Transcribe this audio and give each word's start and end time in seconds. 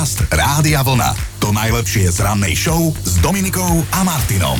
Podcast 0.00 0.32
Rádia 0.32 0.80
Vlna. 0.80 1.12
To 1.44 1.52
najlepšie 1.52 2.08
z 2.08 2.24
rannej 2.24 2.56
show 2.56 2.88
s 3.04 3.20
Dominikou 3.20 3.84
a 3.92 4.00
Martinom. 4.00 4.56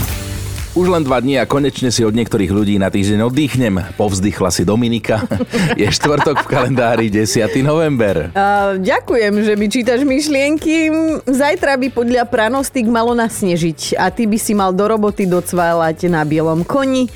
Už 0.77 0.93
len 0.93 1.01
dva 1.01 1.17
dní 1.17 1.41
a 1.41 1.49
konečne 1.49 1.89
si 1.89 2.05
od 2.05 2.13
niektorých 2.13 2.53
ľudí 2.53 2.77
na 2.77 2.93
týždeň 2.93 3.25
oddychnem. 3.25 3.81
Povzdychla 3.97 4.53
si 4.53 4.69
Dominika. 4.69 5.25
Je 5.81 5.89
štvrtok 5.89 6.45
v 6.45 6.47
kalendári 6.53 7.07
10. 7.09 7.57
november. 7.65 8.29
Uh, 8.37 8.77
ďakujem, 8.85 9.33
že 9.41 9.53
mi 9.57 9.73
čítaš 9.73 10.05
myšlienky. 10.05 10.93
Zajtra 11.25 11.81
by 11.81 11.89
podľa 11.89 12.29
pranostik 12.29 12.85
malo 12.93 13.17
nasnežiť 13.17 13.97
a 13.97 14.13
ty 14.13 14.29
by 14.29 14.37
si 14.37 14.53
mal 14.53 14.77
do 14.77 14.85
roboty 14.85 15.25
docválať 15.25 16.05
na 16.13 16.21
bielom 16.21 16.69
koni. 16.69 17.09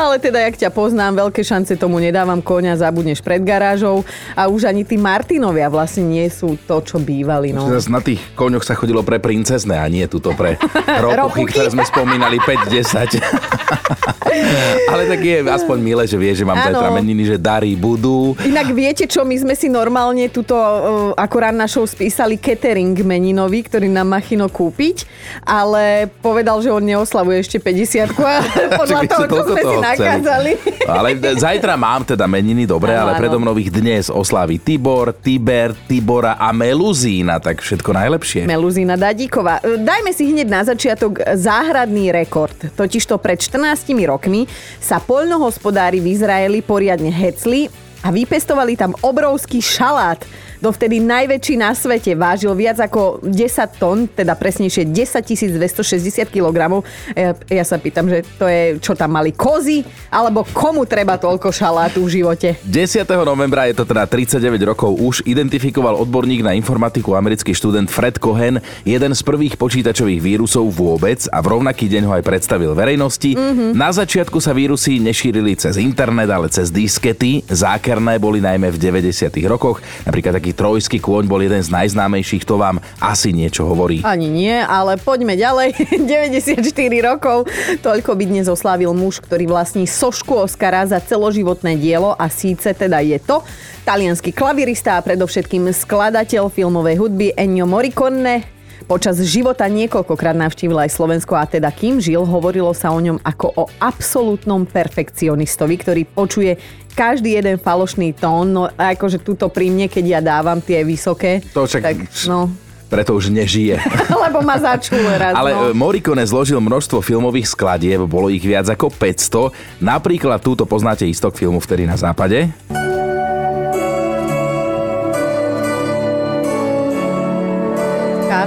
Ale 0.00 0.16
teda, 0.16 0.40
jak 0.48 0.56
ťa 0.56 0.70
poznám, 0.72 1.28
veľké 1.28 1.44
šance 1.44 1.76
tomu 1.76 2.00
nedávam 2.00 2.40
koňa, 2.40 2.80
zabudneš 2.80 3.20
pred 3.20 3.44
garážou 3.44 4.00
a 4.32 4.48
už 4.48 4.64
ani 4.64 4.80
tí 4.80 4.96
Martinovia 4.96 5.68
vlastne 5.68 6.08
nie 6.08 6.24
sú 6.32 6.56
to, 6.64 6.80
čo 6.80 6.96
bývali. 6.96 7.52
No. 7.52 7.68
Zas 7.68 7.92
na 7.92 8.00
tých 8.00 8.24
koňoch 8.32 8.64
sa 8.64 8.72
chodilo 8.72 9.04
pre 9.04 9.20
princezne 9.20 9.76
a 9.76 9.84
nie 9.92 10.08
tuto 10.08 10.32
pre 10.32 10.56
ropuchy, 11.04 11.52
ktoré 11.52 11.68
sme 11.68 11.84
spomínali 11.84 12.40
5-10. 12.40 13.20
Ale 14.92 15.04
tak 15.04 15.20
je 15.20 15.44
aspoň 15.44 15.76
milé, 15.84 16.08
že 16.08 16.16
vie, 16.16 16.32
že 16.32 16.48
mám 16.48 16.56
zajtra 16.64 16.88
meniny, 16.96 17.22
že 17.26 17.36
dary 17.36 17.76
budú. 17.76 18.32
Inak 18.40 18.72
viete 18.72 19.04
čo, 19.04 19.26
my 19.26 19.36
sme 19.36 19.54
si 19.58 19.68
normálne 19.68 20.32
tuto 20.32 20.56
uh, 20.56 21.12
akorát 21.18 21.52
na 21.52 21.68
show 21.68 21.84
spísali 21.84 22.40
catering 22.40 22.96
meninový, 23.04 23.66
ktorý 23.66 23.92
nám 23.92 24.16
má 24.16 24.20
Chino 24.22 24.48
kúpiť, 24.48 25.04
ale 25.44 26.08
povedal, 26.24 26.62
že 26.64 26.72
on 26.72 26.82
neoslavuje 26.82 27.42
ešte 27.42 27.58
50 27.60 28.16
a 28.16 28.34
podľa 28.80 29.00
toho, 29.06 29.24
čo 29.28 29.42
sme 29.50 29.62
si 29.62 29.76
chcem. 29.94 30.06
nakázali. 30.06 30.50
Ale 30.90 31.08
zajtra 31.38 31.74
mám 31.78 32.02
teda 32.02 32.26
meniny, 32.26 32.66
dobre, 32.66 32.90
ale 32.96 33.14
predo 33.14 33.38
mnou 33.38 33.54
ich 33.56 33.70
dnes 33.70 34.10
oslávi 34.10 34.58
Tibor, 34.58 35.14
Tiber, 35.14 35.70
Tibora 35.86 36.34
a 36.34 36.50
Meluzína, 36.50 37.38
tak 37.38 37.62
všetko 37.62 37.94
najlepšie. 37.94 38.40
Meluzína 38.48 38.98
Dadíková. 38.98 39.62
E, 39.62 39.78
Dajme 39.78 40.10
si 40.10 40.26
hneď 40.34 40.48
na 40.50 40.62
začiatok 40.66 41.22
záhradný 41.38 42.10
rekord. 42.10 42.56
Totižto 42.74 43.22
pred 43.22 43.38
14 43.38 43.86
rokmi 44.04 44.50
sa 44.82 44.98
poľnohospodári 44.98 46.02
v 46.02 46.10
Izraeli 46.18 46.58
poriadne 46.60 47.14
hecli 47.14 47.70
a 48.02 48.08
vypestovali 48.08 48.74
tam 48.74 48.96
obrovský 49.04 49.60
šalát. 49.60 50.20
Dovtedy 50.60 51.00
najväčší 51.00 51.56
na 51.56 51.72
svete 51.72 52.12
vážil 52.12 52.52
viac 52.52 52.76
ako 52.84 53.24
10 53.24 53.80
tón, 53.80 54.04
teda 54.12 54.36
presnejšie 54.36 54.92
10 54.92 55.56
260 55.56 56.28
kg. 56.28 56.84
Ja, 57.16 57.32
ja 57.32 57.64
sa 57.64 57.80
pýtam, 57.80 58.12
že 58.12 58.28
to 58.36 58.44
je, 58.44 58.76
čo 58.76 58.92
tam 58.92 59.16
mali 59.16 59.32
kozy, 59.32 59.80
alebo 60.12 60.44
komu 60.52 60.84
treba 60.84 61.16
toľko 61.16 61.48
šalátu 61.48 62.04
v 62.04 62.20
živote? 62.20 62.48
10. 62.60 63.08
novembra 63.24 63.72
je 63.72 63.80
to 63.80 63.88
teda 63.88 64.04
39 64.04 64.60
rokov 64.68 65.00
už 65.00 65.24
identifikoval 65.24 65.96
odborník 65.96 66.44
na 66.44 66.52
informatiku 66.52 67.16
americký 67.16 67.56
študent 67.56 67.88
Fred 67.88 68.20
Cohen 68.20 68.60
jeden 68.84 69.12
z 69.16 69.20
prvých 69.24 69.56
počítačových 69.56 70.20
vírusov 70.20 70.68
vôbec 70.68 71.24
a 71.32 71.40
v 71.40 71.56
rovnaký 71.56 71.88
deň 71.88 72.02
ho 72.04 72.12
aj 72.20 72.24
predstavil 72.26 72.76
verejnosti. 72.76 73.32
Mm-hmm. 73.32 73.72
Na 73.72 73.88
začiatku 73.96 74.36
sa 74.44 74.52
vírusy 74.52 75.00
nešírili 75.00 75.56
cez 75.56 75.80
internet, 75.80 76.28
ale 76.28 76.52
cez 76.52 76.68
diskety. 76.68 77.48
Zákerné 77.48 78.20
boli 78.20 78.44
najmä 78.44 78.68
v 78.68 78.76
90. 78.76 79.32
rokoch. 79.48 79.80
Napríklad 80.04 80.36
taký 80.36 80.49
trojský 80.52 80.98
kôň 81.00 81.26
bol 81.26 81.40
jeden 81.40 81.60
z 81.60 81.72
najznámejších, 81.72 82.44
to 82.44 82.60
vám 82.60 82.78
asi 83.00 83.32
niečo 83.32 83.66
hovorí. 83.66 84.04
Ani 84.04 84.28
nie, 84.28 84.54
ale 84.54 85.00
poďme 85.00 85.34
ďalej. 85.34 85.74
94 86.10 86.60
rokov. 87.00 87.48
Toľko 87.80 88.10
by 88.14 88.24
dnes 88.28 88.46
oslávil 88.46 88.92
muž, 88.92 89.18
ktorý 89.22 89.48
vlastní 89.48 89.88
sošku 89.88 90.36
Oscara 90.36 90.84
za 90.84 91.00
celoživotné 91.00 91.76
dielo 91.80 92.12
a 92.14 92.28
síce 92.28 92.70
teda 92.76 93.00
je 93.00 93.18
to 93.18 93.42
talianský 93.84 94.30
klavirista 94.36 95.00
a 95.00 95.04
predovšetkým 95.04 95.72
skladateľ 95.72 96.52
filmovej 96.52 96.96
hudby 97.00 97.32
Ennio 97.34 97.64
Morricone. 97.64 98.59
Počas 98.88 99.20
života 99.24 99.68
niekoľkokrát 99.68 100.36
navštívil 100.36 100.76
aj 100.80 100.90
Slovensko 100.94 101.36
a 101.36 101.44
teda 101.44 101.68
kým 101.72 102.00
žil, 102.00 102.24
hovorilo 102.24 102.72
sa 102.72 102.92
o 102.92 103.00
ňom 103.00 103.20
ako 103.20 103.46
o 103.54 103.64
absolútnom 103.78 104.64
perfekcionistovi, 104.64 105.74
ktorý 105.80 106.02
počuje 106.08 106.56
každý 106.92 107.38
jeden 107.38 107.56
falošný 107.56 108.12
tón, 108.18 108.50
no 108.50 108.62
akože 108.66 109.22
túto 109.22 109.46
pri 109.48 109.70
mne, 109.70 109.86
keď 109.86 110.04
ja 110.04 110.20
dávam 110.20 110.58
tie 110.58 110.82
vysoké, 110.82 111.40
To 111.54 111.64
však- 111.64 111.84
tak 111.84 111.96
no, 112.26 112.50
Preto 112.90 113.14
už 113.14 113.30
nežije. 113.30 113.78
lebo 114.26 114.42
ma 114.42 114.58
začul 114.58 114.98
raz. 115.14 115.30
Ale 115.38 115.54
no. 115.54 115.70
e, 115.70 115.78
Morricone 115.78 116.26
zložil 116.26 116.58
množstvo 116.58 116.98
filmových 116.98 117.54
skladieb, 117.54 118.02
bolo 118.10 118.26
ich 118.26 118.42
viac 118.42 118.66
ako 118.66 118.90
500. 118.90 119.78
Napríklad 119.78 120.42
túto 120.42 120.66
poznáte 120.66 121.06
istok 121.06 121.38
filmu 121.38 121.62
Vtedy 121.62 121.86
na 121.86 121.94
západe. 121.94 122.50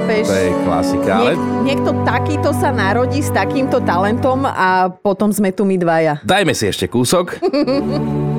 Chápeš? 0.04 0.28
To 0.28 0.36
je 0.36 0.52
klasika, 0.62 1.12
ale 1.16 1.32
Niek- 1.32 1.48
niekto 1.64 1.92
takýto 2.04 2.50
sa 2.52 2.70
narodí 2.70 3.24
s 3.24 3.32
takýmto 3.32 3.80
talentom 3.80 4.44
a 4.44 4.92
potom 4.92 5.32
sme 5.32 5.48
tu 5.50 5.64
my 5.64 5.80
dvaja. 5.80 6.20
dajme 6.28 6.52
si 6.52 6.68
ešte 6.68 6.86
kúsok. 6.86 7.40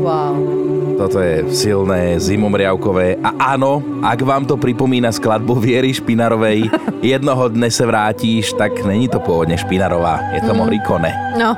Wow. 0.00 0.32
Toto 0.96 1.20
je 1.20 1.44
silné, 1.50 2.16
zimomriavkové. 2.16 3.20
A 3.20 3.52
áno, 3.52 3.84
ak 4.00 4.16
vám 4.20 4.42
to 4.42 4.56
pripomína 4.56 5.12
skladbu 5.12 5.52
Viery 5.54 5.92
Špinarovej, 5.92 6.72
jednoho 7.04 7.48
dne 7.48 7.68
sa 7.68 7.84
vrátíš, 7.84 8.56
tak 8.56 8.80
není 8.80 9.06
to 9.06 9.20
pôvodne 9.20 9.54
Špinarová, 9.54 10.32
je 10.32 10.40
to 10.40 10.56
Morricone. 10.56 11.12
No. 11.36 11.52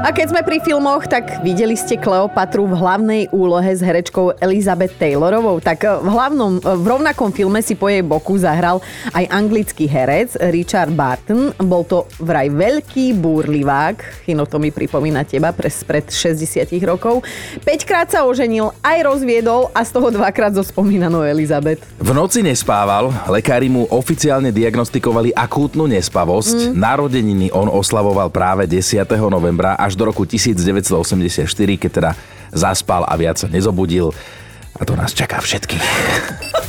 A 0.00 0.16
keď 0.16 0.32
sme 0.32 0.40
pri 0.40 0.64
filmoch, 0.64 1.04
tak 1.04 1.44
videli 1.44 1.76
ste 1.76 2.00
Kleopatru 2.00 2.64
v 2.64 2.72
hlavnej 2.72 3.22
úlohe 3.36 3.68
s 3.68 3.84
herečkou 3.84 4.32
Elizabeth 4.40 4.96
Taylorovou. 4.96 5.60
Tak 5.60 5.84
v, 6.00 6.08
hlavnom, 6.08 6.56
v 6.56 6.86
rovnakom 6.88 7.28
filme 7.28 7.60
si 7.60 7.76
po 7.76 7.84
jej 7.84 8.00
boku 8.00 8.40
zahral 8.40 8.80
aj 9.12 9.28
anglický 9.28 9.84
herec 9.84 10.40
Richard 10.56 10.96
Barton. 10.96 11.52
Bol 11.60 11.84
to 11.84 12.08
vraj 12.16 12.48
veľký 12.48 13.12
búrlivák, 13.20 14.24
Chino 14.24 14.48
to 14.48 14.56
mi 14.56 14.72
pripomína 14.72 15.28
teba, 15.28 15.52
pred 15.52 16.08
60 16.08 16.64
rokov. 16.80 17.20
5 17.60 17.68
krát 17.84 18.08
sa 18.08 18.24
oženil, 18.24 18.72
aj 18.80 19.04
rozviedol 19.04 19.68
a 19.76 19.84
z 19.84 20.00
toho 20.00 20.08
dvakrát 20.08 20.56
zo 20.56 20.64
spomínanou 20.64 21.28
Elizabeth. 21.28 21.84
V 22.00 22.16
noci 22.16 22.40
nespával, 22.40 23.12
lekári 23.28 23.68
mu 23.68 23.84
oficiálne 23.92 24.48
diagnostikovali 24.48 25.36
akútnu 25.36 25.84
nespavosť. 25.92 26.72
Mm. 26.72 26.80
Narodeniny 26.80 27.46
on 27.52 27.68
oslavoval 27.68 28.32
práve 28.32 28.64
10. 28.64 29.04
novembra 29.28 29.76
až 29.90 29.98
do 29.98 30.06
roku 30.06 30.22
1984, 30.22 31.50
keď 31.74 31.90
teda 31.90 32.10
zaspal 32.54 33.02
a 33.02 33.14
viac 33.18 33.42
sa 33.42 33.50
nezobudil. 33.50 34.14
A 34.78 34.86
to 34.86 34.94
nás 34.94 35.10
čaká 35.10 35.42
všetkých. 35.42 35.82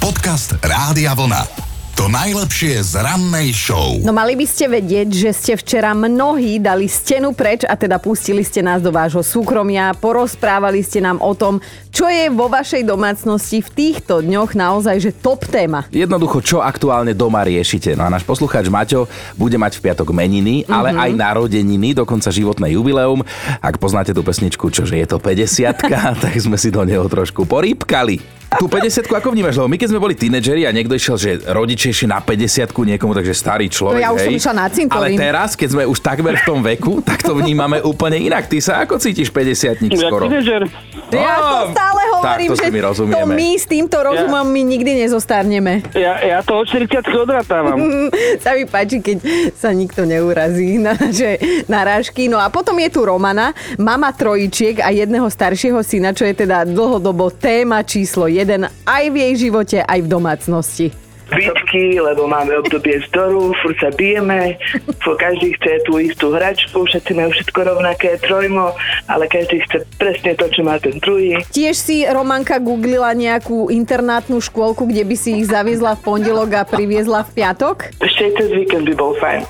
Podcast 0.01 0.57
Rádia 0.65 1.13
Vlna. 1.13 1.70
To 2.01 2.09
najlepšie 2.09 2.81
z 2.81 2.97
rannej 2.97 3.53
show. 3.53 4.01
No 4.01 4.09
mali 4.09 4.33
by 4.33 4.41
ste 4.49 4.65
vedieť, 4.65 5.13
že 5.13 5.29
ste 5.37 5.53
včera 5.53 5.93
mnohí 5.93 6.57
dali 6.57 6.89
stenu 6.89 7.29
preč 7.29 7.61
a 7.61 7.77
teda 7.77 8.01
pustili 8.01 8.41
ste 8.41 8.65
nás 8.65 8.81
do 8.81 8.89
vášho 8.89 9.21
súkromia, 9.21 9.93
porozprávali 9.93 10.81
ste 10.81 10.97
nám 10.97 11.21
o 11.21 11.37
tom, 11.37 11.61
čo 11.93 12.09
je 12.09 12.25
vo 12.33 12.49
vašej 12.49 12.89
domácnosti 12.89 13.61
v 13.61 13.69
týchto 13.69 14.25
dňoch 14.25 14.57
naozaj 14.57 14.97
že 14.97 15.13
top 15.13 15.45
téma. 15.45 15.85
Jednoducho, 15.93 16.41
čo 16.41 16.57
aktuálne 16.65 17.13
doma 17.13 17.45
riešite. 17.45 17.93
No 17.93 18.01
a 18.01 18.09
náš 18.09 18.25
poslucháč 18.25 18.65
Maťo 18.65 19.05
bude 19.37 19.61
mať 19.61 19.77
v 19.77 19.93
piatok 19.93 20.09
meniny, 20.09 20.65
mm-hmm. 20.65 20.73
ale 20.73 20.97
aj 20.97 21.11
narodeniny, 21.13 21.93
dokonca 21.93 22.33
životné 22.33 22.73
jubileum. 22.81 23.21
Ak 23.61 23.77
poznáte 23.77 24.09
tú 24.09 24.25
pesničku, 24.25 24.73
čože 24.73 24.97
je 24.97 25.05
to 25.05 25.21
50 25.21 25.85
tak 26.25 26.33
sme 26.33 26.57
si 26.57 26.73
do 26.73 26.81
neho 26.81 27.05
trošku 27.05 27.45
porýpkali. 27.45 28.40
Tú 28.59 28.67
50 28.67 29.07
ako 29.07 29.31
vnímaš? 29.31 29.55
Lebo 29.55 29.71
my 29.71 29.77
keď 29.79 29.87
sme 29.95 29.99
boli 29.99 30.15
tínedžeri 30.15 30.67
a 30.67 30.75
niekto 30.75 30.91
išiel, 30.91 31.15
že 31.15 31.29
rodičia 31.51 31.95
išli 31.95 32.11
na 32.11 32.19
50 32.19 32.71
niekomu, 32.71 33.15
takže 33.15 33.31
starý 33.31 33.71
človek. 33.71 33.99
No 33.99 34.03
ja 34.03 34.11
už 34.11 34.19
som 34.27 34.33
hej. 34.35 34.41
išla 34.43 34.53
na 34.55 34.67
cintorín. 34.67 35.15
Ale 35.15 35.23
teraz, 35.23 35.49
keď 35.55 35.69
sme 35.71 35.83
už 35.87 35.97
takmer 36.03 36.35
v 36.35 36.43
tom 36.43 36.59
veku, 36.59 36.99
tak 36.99 37.23
to 37.23 37.31
vnímame 37.31 37.79
úplne 37.79 38.19
inak. 38.19 38.51
Ty 38.51 38.57
sa 38.59 38.73
ako 38.83 38.99
cítiš 38.99 39.31
50 39.31 39.87
Ja 39.91 40.11
skoro? 40.11 40.27
tínežer. 40.27 40.67
Ja 41.11 41.35
to 41.43 41.75
stále 41.75 42.01
hovorím, 42.15 42.47
takto 42.47 42.55
že 42.55 42.63
si 42.63 42.71
my 42.71 42.81
rozumieme. 42.87 43.19
to 43.19 43.27
my 43.27 43.49
s 43.59 43.65
týmto 43.67 43.97
rozumom 43.99 44.45
my 44.47 44.61
nikdy 44.63 44.91
nezostarneme. 45.03 45.73
Ja, 45.91 46.23
ja 46.23 46.39
to 46.39 46.63
od 46.63 46.67
40 46.71 47.03
odratávam. 47.11 47.75
sa 48.43 48.55
mi 48.55 48.63
páči, 48.63 49.03
keď 49.03 49.17
sa 49.59 49.75
nikto 49.75 50.07
neurazí 50.07 50.79
na 50.79 50.95
naše 50.95 51.39
narážky. 51.67 52.31
No 52.31 52.39
a 52.39 52.47
potom 52.47 52.77
je 52.79 52.89
tu 52.91 53.03
Romana, 53.03 53.51
mama 53.75 54.11
trojičiek 54.15 54.79
a 54.79 54.93
jedného 54.93 55.27
staršieho 55.27 55.83
syna, 55.83 56.15
čo 56.15 56.23
je 56.23 56.35
teda 56.35 56.63
dlhodobo 56.63 57.27
téma 57.33 57.83
číslo 57.83 58.31
jeden 58.41 58.65
aj 58.89 59.03
v 59.13 59.15
jej 59.15 59.33
živote, 59.47 59.77
aj 59.85 59.99
v 60.01 60.07
domácnosti. 60.09 60.87
Bitky, 61.31 61.97
lebo 62.03 62.27
máme 62.27 62.59
obdobie 62.59 62.99
zdoru, 63.07 63.55
furt 63.63 63.77
sa 63.79 63.89
bijeme, 63.95 64.59
furt 64.99 65.17
každý 65.19 65.55
chce 65.55 65.83
tú 65.87 65.97
istú 65.97 66.35
hračku, 66.35 66.83
všetci 66.83 67.11
majú 67.15 67.29
všetko 67.31 67.59
rovnaké, 67.63 68.19
trojmo, 68.19 68.75
ale 69.07 69.31
každý 69.31 69.63
chce 69.67 69.87
presne 69.95 70.35
to, 70.35 70.51
čo 70.51 70.61
má 70.67 70.75
ten 70.77 70.99
druhý. 70.99 71.39
Tiež 71.53 71.75
si 71.79 72.03
Romanka 72.03 72.59
googlila 72.59 73.15
nejakú 73.15 73.71
internátnu 73.71 74.43
škôlku, 74.43 74.83
kde 74.87 75.07
by 75.07 75.15
si 75.15 75.39
ich 75.39 75.47
zaviezla 75.47 75.95
v 75.95 76.01
pondelok 76.03 76.49
a 76.59 76.63
priviezla 76.67 77.23
v 77.27 77.31
piatok? 77.39 77.95
Ešte 78.03 78.21
aj 78.27 78.31
cez 78.35 78.49
víkend 78.51 78.85
by 78.91 78.95
bol 78.97 79.13
fajn. 79.17 79.41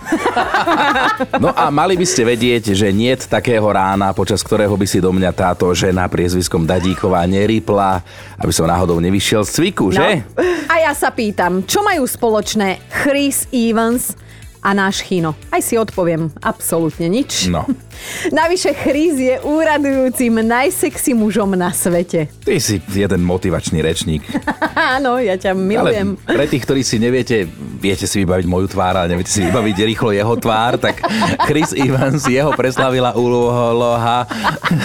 No 1.41 1.49
a 1.51 1.73
mali 1.73 1.97
by 1.97 2.05
ste 2.05 2.27
vedieť, 2.27 2.77
že 2.77 2.93
nie 2.93 3.13
takého 3.17 3.65
rána, 3.65 4.11
počas 4.11 4.43
ktorého 4.43 4.73
by 4.75 4.87
si 4.87 4.99
do 4.99 5.11
mňa 5.13 5.31
táto 5.31 5.69
žena 5.71 6.07
priezviskom 6.11 6.67
Dadíková 6.67 7.23
neripla, 7.29 8.03
aby 8.37 8.51
som 8.51 8.67
náhodou 8.67 8.99
nevyšiel 8.99 9.47
z 9.47 9.51
cviku, 9.55 9.93
že? 9.93 10.25
No. 10.27 10.43
A 10.71 10.75
ja 10.83 10.93
sa 10.95 11.11
pýtam, 11.11 11.63
čo 11.71 11.87
majú 11.87 12.03
spoločné 12.03 12.83
Chris 12.91 13.47
Evans 13.55 14.11
a 14.59 14.75
náš 14.75 15.07
Chino? 15.07 15.39
Aj 15.55 15.63
si 15.63 15.79
odpoviem, 15.79 16.27
absolútne 16.43 17.07
nič. 17.07 17.47
No. 17.47 17.63
Navyše 18.43 18.75
Chris 18.75 19.15
je 19.15 19.39
úradujúcim 19.39 20.35
najsexy 20.43 21.15
mužom 21.15 21.55
na 21.55 21.71
svete. 21.71 22.27
Ty 22.43 22.59
si 22.59 22.83
jeden 22.91 23.23
motivačný 23.23 23.79
rečník. 23.79 24.19
Áno, 24.99 25.15
ja 25.15 25.39
ťa 25.39 25.55
milujem. 25.55 26.19
Ale 26.27 26.43
pre 26.43 26.45
tých, 26.51 26.67
ktorí 26.67 26.83
si 26.83 26.99
neviete, 26.99 27.47
viete 27.79 28.03
si 28.03 28.19
vybaviť 28.19 28.45
moju 28.51 28.67
tvár, 28.67 28.99
ale 28.99 29.15
neviete 29.15 29.31
si 29.31 29.39
vybaviť 29.39 29.75
rýchlo 29.95 30.11
jeho 30.11 30.35
tvár, 30.35 30.75
tak 30.75 30.99
Chris 31.47 31.71
Evans, 31.71 32.27
jeho 32.27 32.51
preslavila 32.51 33.15
úloha 33.15 34.27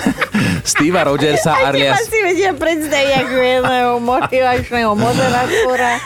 Steva 0.70 1.02
Rogersa 1.02 1.50
teba 1.50 1.74
alias 1.74 2.06
si 2.06 2.18
vedia 2.22 2.54
predstaviť 2.54 3.26
ako 3.26 3.36
jedného 3.42 3.92
motivačného 3.98 4.94
moderátora. 4.94 5.98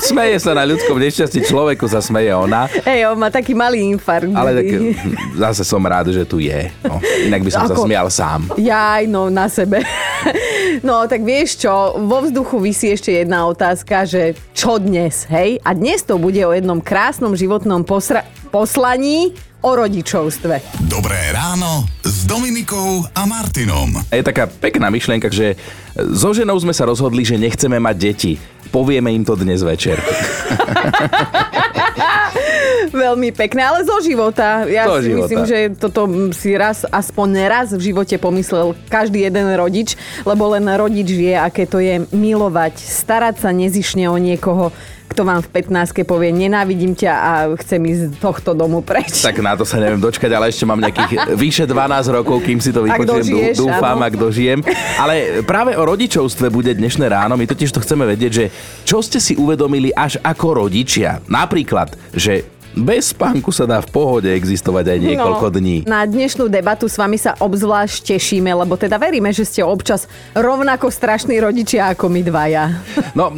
Smeje 0.00 0.36
sa 0.38 0.52
na 0.52 0.64
ľudskom 0.64 0.96
nešťastí, 0.96 1.44
človeku 1.44 1.84
sa 1.86 1.98
smeje 1.98 2.30
ona. 2.30 2.66
Hej, 2.84 3.08
on 3.08 3.18
má 3.18 3.28
taký 3.28 3.52
malý 3.52 3.84
infarkt. 3.84 4.32
Ale 4.32 4.56
tak 4.56 4.66
vždy. 4.66 4.90
zase 5.34 5.62
som 5.62 5.80
rád, 5.80 6.10
že 6.10 6.24
tu 6.24 6.38
je. 6.38 6.70
No, 6.82 6.96
inak 6.98 7.42
by 7.42 7.50
som 7.50 7.64
sa 7.66 7.74
Ako- 7.74 7.84
smial 7.84 8.06
sám. 8.08 8.40
Jaj, 8.54 9.06
no 9.06 9.28
na 9.28 9.46
sebe. 9.46 9.82
No 10.80 11.04
tak 11.04 11.20
vieš 11.20 11.60
čo, 11.60 11.70
vo 12.00 12.24
vzduchu 12.24 12.56
vysí 12.56 12.88
ešte 12.88 13.12
jedna 13.12 13.44
otázka, 13.44 14.08
že 14.08 14.32
čo 14.56 14.80
dnes, 14.80 15.28
hej? 15.28 15.60
A 15.60 15.76
dnes 15.76 16.00
to 16.00 16.16
bude 16.16 16.40
o 16.40 16.48
jednom 16.48 16.80
krásnom 16.80 17.36
životnom 17.36 17.84
posra- 17.84 18.24
poslaní 18.48 19.36
o 19.62 19.70
rodičovstve. 19.72 20.82
Dobré 20.84 21.30
ráno 21.30 21.86
s 22.02 22.26
Dominikou 22.26 23.06
a 23.14 23.22
Martinom. 23.24 23.94
Je 24.10 24.20
taká 24.20 24.50
pekná 24.50 24.90
myšlienka, 24.90 25.30
že 25.30 25.54
so 25.94 26.34
ženou 26.34 26.58
sme 26.58 26.74
sa 26.74 26.82
rozhodli, 26.82 27.22
že 27.22 27.38
nechceme 27.38 27.78
mať 27.78 27.96
deti. 27.96 28.32
Povieme 28.68 29.12
im 29.12 29.22
to 29.22 29.38
dnes 29.38 29.62
večer. 29.62 30.02
Veľmi 32.92 33.30
pekné, 33.30 33.62
ale 33.62 33.84
zo 33.84 34.00
života. 34.00 34.64
Ja 34.66 34.84
Zo 34.84 34.98
si 35.00 35.12
života. 35.12 35.20
myslím, 35.22 35.42
že 35.46 35.58
toto 35.76 36.00
si 36.32 36.52
raz, 36.52 36.82
aspoň 36.82 37.28
raz 37.46 37.68
v 37.70 37.92
živote 37.92 38.18
pomyslel 38.18 38.74
každý 38.88 39.22
jeden 39.22 39.46
rodič, 39.54 39.94
lebo 40.24 40.50
len 40.50 40.66
rodič 40.66 41.08
vie, 41.08 41.32
aké 41.32 41.64
to 41.64 41.78
je 41.78 42.02
milovať, 42.10 42.76
starať 42.76 43.40
sa 43.40 43.50
nezišne 43.52 44.08
o 44.08 44.16
niekoho, 44.16 44.72
kto 45.12 45.28
vám 45.28 45.44
v 45.44 45.48
15 45.60 46.08
povie, 46.08 46.32
nenávidím 46.32 46.96
ťa 46.96 47.12
a 47.12 47.32
chcem 47.60 47.84
ísť 47.84 48.02
z 48.08 48.12
tohto 48.16 48.56
domu 48.56 48.80
preč. 48.80 49.20
Tak 49.20 49.44
na 49.44 49.52
to 49.52 49.68
sa 49.68 49.76
neviem 49.76 50.00
dočkať, 50.00 50.32
ale 50.32 50.48
ešte 50.48 50.64
mám 50.64 50.80
nejakých 50.80 51.28
vyše 51.42 51.64
12 51.68 52.16
rokov, 52.16 52.40
kým 52.40 52.58
si 52.64 52.72
to 52.72 52.80
vypočujem. 52.80 53.52
Dúfam, 53.52 54.00
áno. 54.00 54.08
ak 54.08 54.14
dožijem. 54.16 54.64
Ale 54.96 55.44
práve 55.44 55.76
o 55.76 55.84
rodičovstve 55.84 56.48
bude 56.48 56.72
dnešné 56.72 57.04
ráno. 57.12 57.36
My 57.36 57.44
totiž 57.44 57.68
to 57.68 57.84
chceme 57.84 58.08
vedieť, 58.08 58.32
že 58.32 58.44
čo 58.88 59.04
ste 59.04 59.20
si 59.20 59.36
uvedomili 59.36 59.92
až 59.92 60.16
ako 60.24 60.64
rodičia. 60.64 61.20
Napríklad, 61.28 61.92
že 62.16 62.48
bez 62.72 63.12
spánku 63.12 63.52
sa 63.52 63.68
dá 63.68 63.78
v 63.84 63.88
pohode 63.92 64.28
existovať 64.32 64.96
aj 64.96 64.98
niekoľko 64.98 65.46
dní. 65.52 65.76
Na 65.84 66.08
dnešnú 66.08 66.48
debatu 66.48 66.88
s 66.88 66.96
vami 66.96 67.20
sa 67.20 67.36
obzvlášť 67.36 68.16
tešíme, 68.16 68.48
lebo 68.48 68.74
teda 68.80 68.96
veríme, 68.96 69.28
že 69.30 69.44
ste 69.44 69.60
občas 69.60 70.08
rovnako 70.32 70.88
strašní 70.88 71.36
rodičia 71.38 71.92
ako 71.92 72.08
my 72.08 72.22
dvaja. 72.24 72.64
No, 73.12 73.28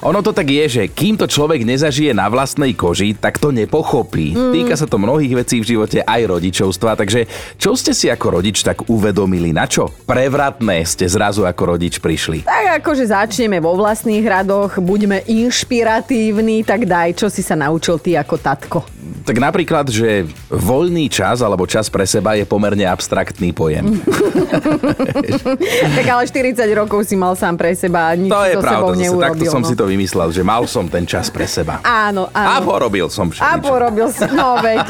ono 0.00 0.24
to 0.24 0.32
tak 0.32 0.48
je, 0.48 0.64
že 0.80 0.82
kým 0.88 1.20
to 1.20 1.28
človek 1.28 1.68
nezažije 1.68 2.16
na 2.16 2.32
vlastnej 2.32 2.72
koži, 2.72 3.12
tak 3.12 3.36
to 3.36 3.52
nepochopí. 3.52 4.32
Mm. 4.32 4.52
Týka 4.56 4.74
sa 4.80 4.88
to 4.88 4.96
mnohých 4.96 5.44
vecí 5.44 5.60
v 5.60 5.68
živote, 5.76 6.00
aj 6.00 6.22
rodičovstva. 6.32 6.96
Takže 6.96 7.28
čo 7.60 7.76
ste 7.76 7.92
si 7.92 8.08
ako 8.08 8.40
rodič 8.40 8.64
tak 8.64 8.88
uvedomili? 8.88 9.52
Na 9.52 9.68
čo? 9.68 9.92
Prevratné 10.08 10.88
ste 10.88 11.04
zrazu 11.04 11.44
ako 11.44 11.76
rodič 11.76 12.00
prišli. 12.00 12.48
Tak 12.48 12.80
akože 12.80 13.12
začneme 13.12 13.60
vo 13.60 13.76
vlastných 13.76 14.24
radoch, 14.24 14.80
buďme 14.80 15.28
inšpiratívni, 15.28 16.64
tak 16.64 16.88
daj, 16.88 17.12
čo 17.20 17.28
si 17.28 17.44
sa 17.44 17.52
naučil 17.52 18.00
ty 18.00 18.16
ako 18.16 18.40
rzadko. 18.62 18.91
Tak 19.22 19.34
napríklad, 19.34 19.90
že 19.90 20.26
voľný 20.46 21.10
čas 21.10 21.42
alebo 21.42 21.66
čas 21.66 21.90
pre 21.90 22.06
seba 22.06 22.38
je 22.38 22.46
pomerne 22.46 22.86
abstraktný 22.86 23.50
pojem. 23.50 23.98
tak 25.98 26.06
ale 26.06 26.22
40 26.26 26.62
rokov 26.74 27.06
si 27.06 27.18
mal 27.18 27.34
sám 27.34 27.58
pre 27.58 27.74
seba 27.74 28.10
a 28.10 28.18
nič 28.18 28.30
To 28.30 28.42
je 28.46 28.54
so 28.54 28.62
sebou 28.62 28.66
pravda, 28.66 28.92
zase 28.94 29.02
neurobil. 29.02 29.26
takto 29.26 29.44
som 29.50 29.62
no. 29.62 29.68
si 29.68 29.74
to 29.74 29.84
vymyslel, 29.86 30.28
že 30.30 30.42
mal 30.46 30.62
som 30.70 30.86
ten 30.86 31.02
čas 31.02 31.30
pre 31.34 31.46
seba. 31.50 31.82
Áno, 31.82 32.30
A 32.30 32.58
áno. 32.58 32.66
porobil 32.66 33.06
som 33.10 33.26
A 33.26 33.32
všeličo. 33.34 33.62
porobil 33.66 34.08
si, 34.10 34.26
no 34.30 34.58
veď. 34.62 34.88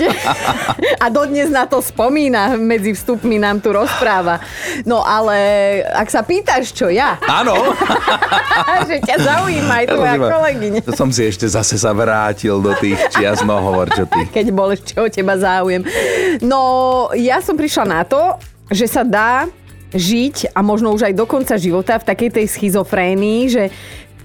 A 1.03 1.07
dodnes 1.09 1.49
na 1.49 1.65
to 1.65 1.81
spomína, 1.81 2.55
medzi 2.61 2.93
vstupmi 2.93 3.41
nám 3.41 3.65
tu 3.65 3.73
rozpráva. 3.73 4.39
No 4.85 5.03
ale 5.03 5.37
ak 5.89 6.09
sa 6.13 6.21
pýtaš, 6.23 6.73
čo 6.77 6.93
ja, 6.93 7.17
Áno. 7.25 7.57
že 8.89 9.01
ťa 9.03 9.17
zaujíma 9.19 9.75
aj 9.83 9.85
Ja 9.85 9.89
som 9.89 9.97
tvoja 9.97 10.17
kolegyňa. 10.21 10.81
Som 10.95 11.09
si 11.11 11.23
ešte 11.27 11.47
zase 11.49 11.81
sa 11.81 11.91
vrátil 11.97 12.61
do 12.61 12.73
tých 12.77 12.99
čias, 13.11 13.41
no 13.43 13.59
hovor, 13.59 13.89
čo 13.91 14.02
ty. 14.07 14.27
keď 14.37 14.47
bol 14.55 14.73
ešte 14.73 14.99
o 14.99 15.07
teba 15.09 15.39
záujem. 15.39 15.85
No, 16.43 17.09
ja 17.17 17.43
som 17.43 17.59
prišla 17.59 17.85
na 17.85 18.03
to, 18.03 18.39
že 18.73 18.89
sa 18.89 19.03
dá 19.03 19.47
žiť 19.93 20.57
a 20.57 20.65
možno 20.65 20.93
už 20.97 21.13
aj 21.13 21.15
do 21.15 21.29
konca 21.29 21.61
života 21.61 22.01
v 22.01 22.09
takej 22.09 22.31
tej 22.41 22.47
schizofrénii, 22.49 23.41
že 23.53 23.69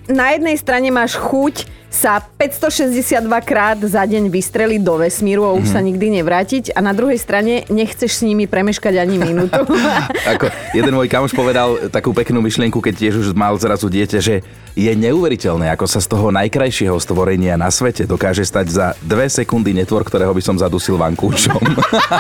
na 0.08 0.34
jednej 0.36 0.56
strane 0.56 0.88
máš 0.90 1.20
chuť 1.20 1.68
sa 1.88 2.20
562 2.20 3.24
krát 3.48 3.80
za 3.80 4.04
deň 4.04 4.28
vystreliť 4.28 4.82
do 4.84 5.00
vesmíru 5.00 5.48
a 5.48 5.56
už 5.56 5.72
sa 5.72 5.80
nikdy 5.80 6.20
nevrátiť 6.20 6.76
a 6.76 6.84
na 6.84 6.92
druhej 6.92 7.16
strane 7.16 7.64
nechceš 7.72 8.22
s 8.22 8.26
nimi 8.28 8.44
premeškať 8.44 9.00
ani 9.00 9.16
minútu. 9.18 9.64
Ako 10.36 10.52
jeden 10.76 10.94
môj 10.94 11.08
kamoš 11.08 11.32
povedal 11.32 11.88
takú 11.88 12.12
peknú 12.12 12.44
myšlienku, 12.44 12.78
keď 12.84 12.94
tiež 12.94 13.16
už 13.24 13.28
mal 13.34 13.56
zrazu 13.56 13.88
dieťa, 13.88 14.20
že 14.20 14.44
je 14.78 14.94
neuveriteľné, 14.94 15.74
ako 15.74 15.90
sa 15.90 15.98
z 15.98 16.06
toho 16.06 16.30
najkrajšieho 16.30 16.94
stvorenia 17.02 17.58
na 17.58 17.74
svete 17.74 18.06
dokáže 18.06 18.46
stať 18.46 18.66
za 18.70 18.86
dve 19.02 19.26
sekundy 19.26 19.74
netvor, 19.74 20.06
ktorého 20.06 20.30
by 20.30 20.44
som 20.46 20.54
zadusil 20.54 21.02
vankúšom. 21.02 21.58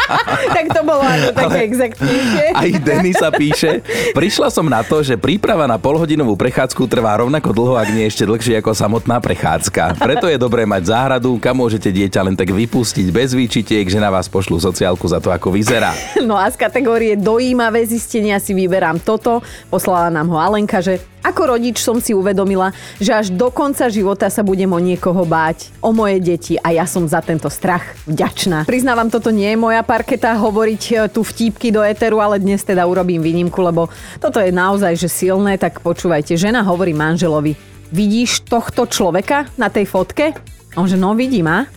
tak 0.57 0.65
to 0.73 0.81
bolo 0.81 1.05
ako 1.05 1.37
také 1.37 1.69
exaktnejšie. 1.69 2.45
Aj 2.57 2.69
Denisa 2.81 3.29
píše, 3.29 3.85
prišla 4.17 4.49
som 4.49 4.65
na 4.65 4.81
to, 4.81 5.05
že 5.05 5.21
príprava 5.21 5.69
na 5.69 5.77
polhodinovú 5.77 6.33
prechádzku 6.33 6.81
trvá 6.89 7.21
rovnako 7.21 7.53
dlho, 7.53 7.76
ak 7.77 7.93
nie 7.93 8.09
ešte 8.09 8.25
dlhšie 8.25 8.57
ako 8.59 8.73
samotná 8.73 9.21
prechádzka. 9.21 10.01
Preto 10.01 10.25
je 10.25 10.41
dobré 10.41 10.65
mať 10.65 10.89
záhradu, 10.89 11.37
kam 11.37 11.61
môžete 11.61 11.93
dieťa 11.93 12.25
len 12.25 12.33
tak 12.33 12.49
vypustiť 12.49 13.07
bez 13.13 13.37
výčitiek, 13.37 13.85
že 13.85 14.01
na 14.01 14.09
vás 14.09 14.25
pošlú 14.25 14.57
sociálku 14.57 15.05
za 15.05 15.21
to, 15.21 15.29
ako 15.29 15.53
vyzerá. 15.53 15.93
No 16.25 16.35
a 16.35 16.49
z 16.49 16.57
kategórie 16.57 17.13
dojímavé 17.15 17.85
zistenia 17.85 18.41
si 18.41 18.57
vyberám 18.57 18.99
toto. 18.99 19.45
Poslala 19.69 20.09
nám 20.09 20.27
ho 20.33 20.37
Alenka, 20.41 20.81
že 20.81 20.99
ako 21.27 21.59
rodič 21.59 21.83
som 21.83 21.99
si 21.99 22.15
uvedomila, 22.15 22.71
že 23.03 23.11
až 23.11 23.27
do 23.35 23.51
konca 23.51 23.91
života 23.91 24.31
sa 24.31 24.47
budem 24.47 24.71
o 24.71 24.79
niekoho 24.79 25.27
báť, 25.27 25.75
o 25.83 25.91
moje 25.91 26.23
deti 26.23 26.55
a 26.55 26.71
ja 26.71 26.87
som 26.87 27.03
za 27.03 27.19
tento 27.19 27.51
strach 27.51 27.99
vďačná. 28.07 28.63
Priznávam, 28.63 29.11
toto 29.11 29.27
nie 29.27 29.51
je 29.51 29.59
moja 29.59 29.83
parketa 29.83 30.39
hovoriť 30.39 30.83
e, 30.87 30.93
tu 31.11 31.27
vtípky 31.27 31.75
do 31.75 31.83
éteru, 31.83 32.23
ale 32.23 32.39
dnes 32.39 32.63
teda 32.63 32.87
urobím 32.87 33.19
výnimku, 33.19 33.59
lebo 33.59 33.91
toto 34.23 34.39
je 34.39 34.55
naozaj 34.55 34.95
že 34.95 35.11
silné, 35.11 35.59
tak 35.59 35.83
počúvajte. 35.83 36.39
Žena 36.39 36.63
hovorí 36.63 36.95
manželovi, 36.95 37.59
vidíš 37.91 38.47
tohto 38.47 38.87
človeka 38.87 39.51
na 39.59 39.67
tej 39.67 39.83
fotke? 39.83 40.31
On 40.79 40.87
no 40.87 41.17
vidím, 41.17 41.49
a? 41.49 41.76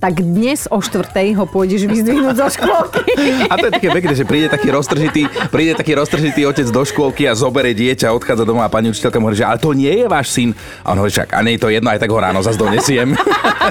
Tak 0.00 0.24
dnes 0.24 0.64
o 0.72 0.80
štvrtej 0.80 1.36
ho 1.36 1.44
pôjdeš 1.44 1.84
vyzdvihnúť 1.84 2.36
zo 2.40 2.48
škôlky. 2.48 3.04
A 3.52 3.54
to 3.60 3.68
je 3.68 3.72
také 3.76 3.88
pekné, 3.92 4.12
že 4.16 4.24
príde 4.24 4.48
taký 4.48 4.72
roztržitý, 4.72 5.28
príde 5.52 5.76
taký 5.76 5.92
roztržitý 5.92 6.48
otec 6.48 6.64
do 6.72 6.82
škôlky 6.88 7.28
a 7.28 7.36
zobere 7.36 7.76
dieťa, 7.76 8.08
odchádza 8.16 8.48
domov 8.48 8.64
a 8.64 8.72
pani 8.72 8.88
učiteľka 8.88 9.20
mu 9.20 9.28
hovorí, 9.28 9.36
že 9.36 9.44
ale 9.44 9.60
to 9.60 9.76
nie 9.76 9.92
je 9.92 10.08
váš 10.08 10.32
syn. 10.32 10.56
A 10.80 10.96
on 10.96 11.04
hovorí, 11.04 11.12
však, 11.12 11.36
a 11.36 11.44
nie 11.44 11.60
je 11.60 11.62
to 11.62 11.68
jedno, 11.68 11.92
aj 11.92 12.00
tak 12.00 12.08
ho 12.08 12.16
ráno 12.16 12.40
zase 12.40 12.56
donesiem. 12.56 13.12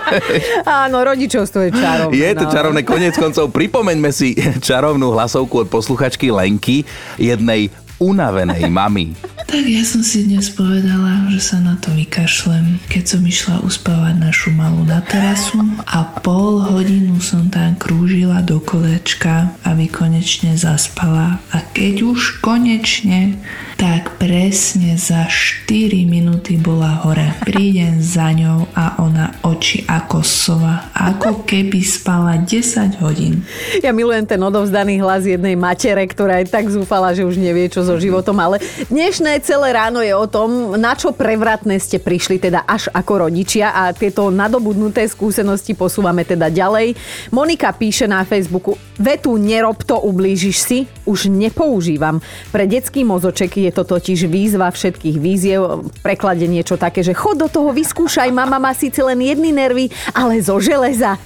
Áno, 0.85 1.01
rodičovstvo 1.01 1.65
je 1.65 1.71
čarovné. 1.73 2.13
Je 2.13 2.31
to 2.37 2.45
no. 2.45 2.53
čarovné, 2.53 2.81
konec 2.85 3.17
koncov. 3.17 3.49
Pripomeňme 3.49 4.13
si 4.13 4.37
čarovnú 4.61 5.09
hlasovku 5.17 5.65
od 5.65 5.67
posluchačky 5.73 6.29
Lenky, 6.29 6.85
jednej 7.17 7.73
unavenej 7.97 8.69
mamy. 8.69 9.17
Tak 9.49 9.65
ja 9.65 9.81
som 9.81 10.05
si 10.05 10.29
dnes 10.29 10.45
povedala, 10.53 11.25
že 11.33 11.41
sa 11.41 11.57
na 11.57 11.73
to 11.81 11.89
vykašlem, 11.97 12.77
keď 12.85 13.03
som 13.17 13.21
išla 13.25 13.65
uspávať 13.65 14.21
našu 14.21 14.53
malú 14.53 14.85
na 14.85 15.01
terasu 15.01 15.57
a 15.89 16.05
pol 16.21 16.61
hodinu 16.61 17.17
som 17.17 17.49
tam 17.49 17.73
krúžila 17.73 18.45
do 18.45 18.61
kolečka, 18.61 19.49
aby 19.65 19.89
konečne 19.89 20.53
zaspala. 20.53 21.41
A 21.49 21.65
keď 21.73 22.13
už 22.13 22.45
konečne 22.45 23.41
tak 23.79 24.19
presne 24.19 24.99
za 24.99 25.23
4 25.23 26.03
minúty 26.03 26.59
bola 26.59 26.99
hore. 27.07 27.31
Prídem 27.47 28.03
za 28.03 28.35
ňou 28.35 28.67
a 28.75 28.99
ona 28.99 29.39
oči 29.39 29.87
ako 29.87 30.19
sova, 30.19 30.91
ako 30.91 31.47
keby 31.47 31.79
spala 31.79 32.43
10 32.43 32.99
hodín. 32.99 33.47
Ja 33.79 33.95
milujem 33.95 34.27
ten 34.27 34.43
odovzdaný 34.43 34.99
hlas 34.99 35.23
jednej 35.23 35.55
matere, 35.55 36.03
ktorá 36.11 36.43
je 36.43 36.51
tak 36.51 36.67
zúfala, 36.67 37.15
že 37.15 37.23
už 37.23 37.39
nevie, 37.39 37.71
čo 37.71 37.87
so 37.87 37.95
životom, 37.95 38.35
ale 38.43 38.59
dnešné 38.91 39.38
celé 39.41 39.73
ráno 39.73 40.03
je 40.03 40.13
o 40.15 40.27
tom, 40.27 40.75
na 40.77 40.93
čo 40.93 41.15
prevratné 41.15 41.79
ste 41.81 41.99
prišli 41.99 42.39
teda 42.39 42.63
až 42.67 42.91
ako 42.93 43.27
rodičia 43.27 43.73
a 43.73 43.91
tieto 43.91 44.29
nadobudnuté 44.29 45.07
skúsenosti 45.07 45.73
posúvame 45.73 46.23
teda 46.23 46.51
ďalej. 46.51 46.95
Monika 47.33 47.71
píše 47.73 48.05
na 48.05 48.23
Facebooku, 48.23 48.77
vetu 48.99 49.39
nerob 49.39 49.81
to, 49.83 49.95
ublížiš 49.97 50.57
si, 50.59 50.79
už 51.07 51.31
nepoužívam. 51.31 52.19
Pre 52.51 52.63
detský 52.67 53.07
mozoček 53.07 53.55
je 53.57 53.71
to 53.71 53.87
totiž 53.87 54.27
výzva 54.27 54.69
všetkých 54.69 55.17
víziev, 55.17 55.87
v 55.87 55.99
preklade 56.03 56.45
niečo 56.45 56.75
také, 56.75 57.01
že 57.01 57.15
chod 57.15 57.39
do 57.39 57.47
toho, 57.47 57.71
vyskúšaj, 57.71 58.29
mama 58.29 58.59
má 58.59 58.75
síce 58.75 58.99
len 58.99 59.17
jedny 59.23 59.55
nervy, 59.55 59.87
ale 60.11 60.43
zo 60.43 60.59
železa. 60.59 61.15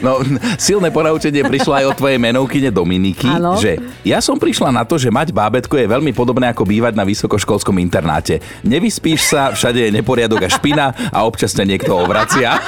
No, 0.00 0.22
silné 0.56 0.88
ponaučenie 0.88 1.44
prišlo 1.44 1.76
aj 1.76 1.84
od 1.92 1.96
tvojej 1.98 2.16
menovkyne 2.16 2.72
Dominiky, 2.72 3.28
Áno. 3.28 3.60
že 3.60 3.76
ja 4.00 4.22
som 4.24 4.40
prišla 4.40 4.72
na 4.72 4.82
to, 4.86 4.96
že 4.96 5.12
mať 5.12 5.34
bábetko 5.34 5.76
je 5.76 5.90
veľmi 5.90 6.16
podobné 6.16 6.48
ako 6.48 6.64
bývať 6.64 6.96
na 7.00 7.08
vysokoškolskom 7.08 7.80
internáte. 7.80 8.44
Nevyspíš 8.68 9.32
sa, 9.32 9.56
všade 9.56 9.88
je 9.88 9.96
neporiadok 9.96 10.44
a 10.44 10.52
špina 10.52 10.92
a 11.08 11.24
občas 11.24 11.56
ťa 11.56 11.64
niekto 11.64 11.96
obracia. 11.96 12.60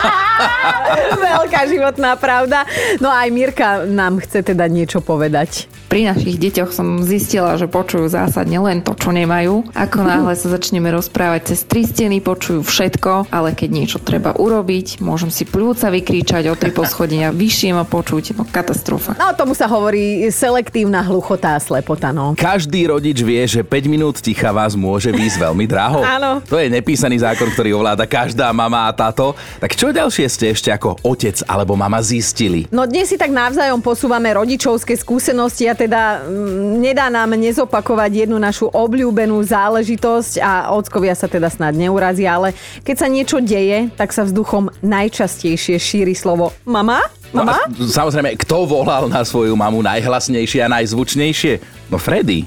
Veľká 1.36 1.68
životná 1.68 2.16
pravda. 2.16 2.64
No 3.04 3.12
a 3.12 3.28
aj 3.28 3.30
Mirka 3.30 3.68
nám 3.84 4.24
chce 4.24 4.40
teda 4.40 4.64
niečo 4.72 5.04
povedať. 5.04 5.68
Pri 5.92 6.08
našich 6.08 6.40
deťoch 6.40 6.72
som 6.72 7.04
zistila, 7.04 7.60
že 7.60 7.68
počujú 7.68 8.08
zásadne 8.08 8.56
len 8.64 8.80
to, 8.80 8.96
čo 8.96 9.12
nemajú. 9.12 9.76
Ako 9.76 10.00
náhle 10.00 10.32
sa 10.32 10.48
začneme 10.48 10.88
rozprávať 10.88 11.52
cez 11.52 11.68
tri 11.68 11.84
steny, 11.84 12.24
počujú 12.24 12.64
všetko, 12.64 13.28
ale 13.28 13.52
keď 13.52 13.68
niečo 13.68 13.98
treba 14.00 14.32
urobiť, 14.32 15.04
môžem 15.04 15.28
si 15.28 15.44
pľúca 15.44 15.92
vykričať 15.92 16.48
o 16.48 16.56
tri 16.56 16.72
poschodenia 16.72 17.28
vyššie 17.36 17.76
ma 17.76 17.84
počuť, 17.84 18.40
no 18.40 18.48
katastrofa. 18.48 19.20
No 19.20 19.36
tomu 19.36 19.52
sa 19.52 19.68
hovorí 19.68 20.32
selektívna 20.32 21.04
hluchotá 21.04 21.60
slepota, 21.60 22.08
no. 22.08 22.32
Každý 22.40 22.88
rodič 22.88 23.20
vie, 23.20 23.44
že 23.44 23.60
5 23.60 23.92
minút 23.92 24.21
ticha 24.22 24.54
vás 24.54 24.78
môže 24.78 25.10
výjsť 25.10 25.50
veľmi 25.50 25.66
draho. 25.66 26.06
Áno. 26.16 26.38
To 26.46 26.56
je 26.62 26.70
nepísaný 26.70 27.18
zákon, 27.18 27.50
ktorý 27.50 27.74
ovláda 27.74 28.06
každá 28.06 28.54
mama 28.54 28.86
a 28.86 28.94
táto. 28.94 29.34
Tak 29.58 29.74
čo 29.74 29.90
ďalšie 29.90 30.26
ste 30.30 30.54
ešte 30.54 30.70
ako 30.70 31.02
otec 31.02 31.42
alebo 31.50 31.74
mama 31.74 31.98
zistili? 31.98 32.70
No 32.70 32.86
dnes 32.86 33.10
si 33.10 33.18
tak 33.18 33.34
navzájom 33.34 33.82
posúvame 33.82 34.30
rodičovské 34.30 34.94
skúsenosti 34.94 35.66
a 35.66 35.74
teda 35.74 36.22
mm, 36.22 36.78
nedá 36.78 37.10
nám 37.10 37.34
nezopakovať 37.34 38.24
jednu 38.24 38.38
našu 38.38 38.70
obľúbenú 38.70 39.42
záležitosť 39.42 40.38
a 40.38 40.70
ockovia 40.70 41.18
sa 41.18 41.26
teda 41.26 41.50
snad 41.50 41.74
neurazia, 41.74 42.38
ale 42.38 42.54
keď 42.86 42.96
sa 42.96 43.08
niečo 43.10 43.42
deje, 43.42 43.90
tak 43.98 44.14
sa 44.14 44.22
vzduchom 44.22 44.70
najčastejšie 44.86 45.76
šíri 45.82 46.14
slovo 46.14 46.54
mama? 46.62 47.02
No 47.32 47.48
Mama? 47.48 47.64
a 47.64 47.72
samozrejme, 47.72 48.36
kto 48.44 48.68
volal 48.68 49.08
na 49.08 49.24
svoju 49.24 49.56
mamu 49.56 49.80
najhlasnejšie 49.80 50.68
a 50.68 50.68
najzvučnejšie? 50.68 51.52
No 51.88 51.96
Freddy. 51.96 52.44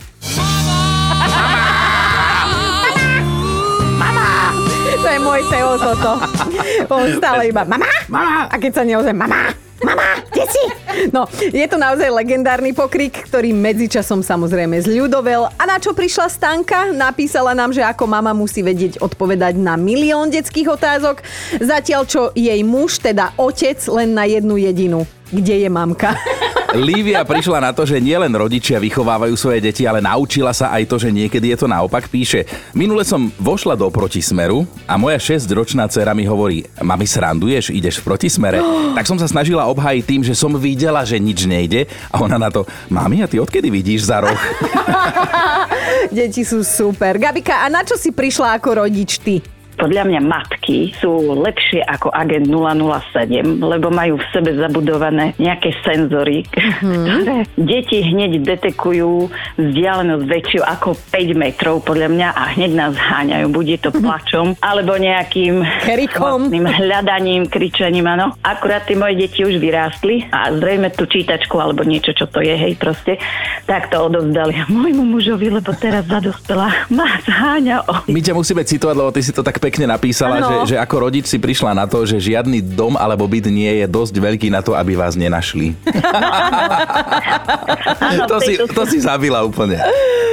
Môj 5.35 5.51
Teo 5.51 5.75
toto. 5.75 6.11
On 6.95 7.03
stále 7.11 7.51
iba 7.51 7.67
mama? 7.67 7.91
Mama? 8.07 8.47
A 8.47 8.55
keď 8.55 8.71
sa 8.71 8.83
neozve 8.87 9.11
mama? 9.11 9.51
Mama, 9.83 10.23
kde 10.31 10.47
si? 10.47 10.63
No, 11.11 11.27
je 11.51 11.67
to 11.67 11.75
naozaj 11.75 12.07
legendárny 12.07 12.71
pokrik, 12.71 13.27
ktorý 13.27 13.51
medzičasom 13.51 14.23
samozrejme 14.23 14.79
zľudovel. 14.79 15.51
A 15.59 15.63
na 15.67 15.75
čo 15.75 15.91
prišla 15.91 16.31
Stanka? 16.31 16.95
Napísala 16.95 17.51
nám, 17.51 17.75
že 17.75 17.83
ako 17.83 18.07
mama 18.07 18.31
musí 18.31 18.63
vedieť 18.63 19.03
odpovedať 19.03 19.59
na 19.59 19.75
milión 19.75 20.31
detských 20.31 20.71
otázok, 20.71 21.19
zatiaľ 21.59 22.07
čo 22.07 22.31
jej 22.31 22.63
muž, 22.63 23.03
teda 23.03 23.35
otec, 23.35 23.75
len 23.91 24.15
na 24.15 24.23
jednu 24.23 24.55
jedinú. 24.55 25.03
Kde 25.31 25.65
je 25.65 25.69
mamka? 25.69 26.13
Lívia 26.75 27.23
prišla 27.23 27.63
na 27.63 27.71
to, 27.71 27.87
že 27.87 28.03
nielen 28.03 28.35
rodičia 28.35 28.83
vychovávajú 28.83 29.31
svoje 29.39 29.63
deti, 29.63 29.87
ale 29.87 30.03
naučila 30.03 30.51
sa 30.51 30.75
aj 30.75 30.83
to, 30.91 30.99
že 30.99 31.07
niekedy 31.07 31.55
je 31.55 31.63
to 31.63 31.71
naopak. 31.71 32.11
Píše, 32.11 32.43
minule 32.75 33.07
som 33.07 33.31
vošla 33.39 33.79
do 33.79 33.87
protismeru 33.87 34.67
a 34.83 34.99
moja 34.99 35.15
6-ročná 35.15 35.87
dcera 35.87 36.11
mi 36.11 36.27
hovorí, 36.27 36.67
mami 36.83 37.07
sranduješ, 37.07 37.71
ideš 37.71 38.03
v 38.03 38.11
protismere? 38.11 38.59
tak 38.97 39.07
som 39.07 39.15
sa 39.15 39.31
snažila 39.31 39.71
obhájiť 39.71 40.03
tým, 40.03 40.21
že 40.27 40.35
som 40.35 40.51
videla, 40.59 41.07
že 41.07 41.15
nič 41.15 41.47
nejde 41.47 41.87
a 42.11 42.19
ona 42.19 42.35
na 42.35 42.51
to, 42.51 42.67
mami, 42.91 43.23
a 43.23 43.31
ty 43.31 43.39
odkedy 43.39 43.71
vidíš 43.71 44.11
za 44.11 44.19
roh? 44.19 44.35
Deti 46.15 46.43
sú 46.43 46.59
super. 46.59 47.15
Gabika, 47.15 47.63
a 47.63 47.71
na 47.71 47.87
čo 47.87 47.95
si 47.95 48.11
prišla 48.11 48.59
ako 48.59 48.83
rodič 48.83 49.23
ty? 49.23 49.54
Podľa 49.75 50.03
mňa 50.07 50.21
matky 50.23 50.95
sú 50.95 51.35
lepšie 51.35 51.83
ako 51.83 52.11
agent 52.15 52.47
007, 52.47 53.59
lebo 53.59 53.91
majú 53.91 54.15
v 54.17 54.25
sebe 54.31 54.55
zabudované 54.55 55.35
nejaké 55.35 55.75
senzory, 55.83 56.47
ktoré 56.81 57.43
deti 57.59 57.99
hneď 58.01 58.41
detekujú 58.41 59.27
vzdialenosť 59.59 60.25
väčšiu 60.25 60.61
ako 60.63 60.95
5 61.11 61.35
metrov 61.35 61.83
podľa 61.83 62.07
mňa 62.11 62.27
a 62.31 62.43
hneď 62.55 62.71
nás 62.71 62.93
háňajú. 62.95 63.45
Buď 63.51 63.65
je 63.75 63.79
to 63.83 63.91
plačom, 63.93 64.55
alebo 64.63 64.95
nejakým 64.95 65.61
Kerikom. 65.83 66.49
hľadaním, 66.51 67.51
kričaním, 67.51 68.07
áno. 68.07 68.35
Akurát 68.41 68.87
tie 68.87 68.95
moje 68.95 69.19
deti 69.19 69.43
už 69.43 69.59
vyrástli 69.59 70.27
a 70.31 70.51
zrejme 70.55 70.91
tú 70.95 71.03
čítačku 71.05 71.59
alebo 71.59 71.83
niečo, 71.83 72.15
čo 72.15 72.25
to 72.31 72.39
je, 72.39 72.55
hej, 72.55 72.79
proste, 72.79 73.19
tak 73.67 73.91
to 73.91 73.99
odovzdali 73.99 74.55
môjmu 74.71 75.03
mužovi, 75.03 75.51
lebo 75.51 75.71
teraz 75.75 76.07
zadospela 76.07 76.71
ma 76.91 77.19
zháňa 77.25 77.83
My 78.07 78.21
ťa 78.21 78.33
musíme 78.37 78.61
citovať, 78.63 78.95
lebo 78.95 79.11
ty 79.11 79.21
si 79.21 79.31
to 79.33 79.41
tak 79.41 79.57
pekne 79.65 79.89
napísala, 79.89 80.45
že, 80.45 80.55
že 80.73 80.75
ako 80.77 81.09
rodič 81.09 81.25
si 81.25 81.41
prišla 81.41 81.73
na 81.73 81.89
to, 81.89 82.05
že 82.05 82.21
žiadny 82.21 82.61
dom 82.61 82.93
alebo 82.93 83.25
byt 83.25 83.49
nie 83.49 83.81
je 83.81 83.85
dosť 83.89 84.13
veľký 84.21 84.53
na 84.53 84.61
to, 84.61 84.77
aby 84.77 84.93
vás 84.93 85.17
nenašli. 85.17 85.73
Áno, 87.97 88.21
to, 88.31 88.37
si, 88.45 88.53
to 88.61 88.83
si 88.85 89.01
zabila 89.01 89.41
úplne. 89.41 89.81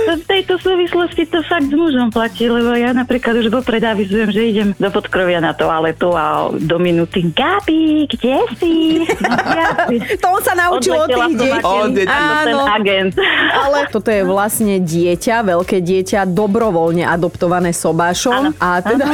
V 0.02 0.24
tejto 0.28 0.60
súvislosti 0.60 1.24
to 1.30 1.40
fakt 1.46 1.70
s 1.70 1.74
mužom 1.74 2.12
platí, 2.12 2.44
lebo 2.50 2.76
ja 2.76 2.92
napríklad 2.92 3.40
už 3.40 3.48
vopred 3.48 3.80
avizujem, 3.80 4.28
že 4.28 4.42
idem 4.44 4.68
do 4.76 4.88
podkrovia 4.92 5.40
na 5.40 5.56
toaletu 5.56 6.12
a 6.12 6.52
do 6.52 6.76
minúty 6.76 7.24
Gabi, 7.32 8.04
kde 8.10 8.36
si? 8.60 8.74
To 10.22 10.26
on 10.38 10.42
sa 10.42 10.52
naučil 10.58 10.94
od 10.98 11.08
tých 11.08 11.34
detí. 11.38 11.64
Od 11.64 11.90
detí. 11.94 12.10
Áno. 12.10 12.66
agent. 12.66 13.14
Ale 13.54 13.88
toto 13.88 14.10
je 14.10 14.22
vlastne 14.26 14.82
dieťa, 14.82 15.46
veľké 15.46 15.78
dieťa, 15.80 16.28
dobrovoľne 16.28 17.06
adoptované 17.06 17.70
sobášom. 17.70 18.52
Áno. 18.52 18.58
A 18.58 18.82
teda, 18.82 19.06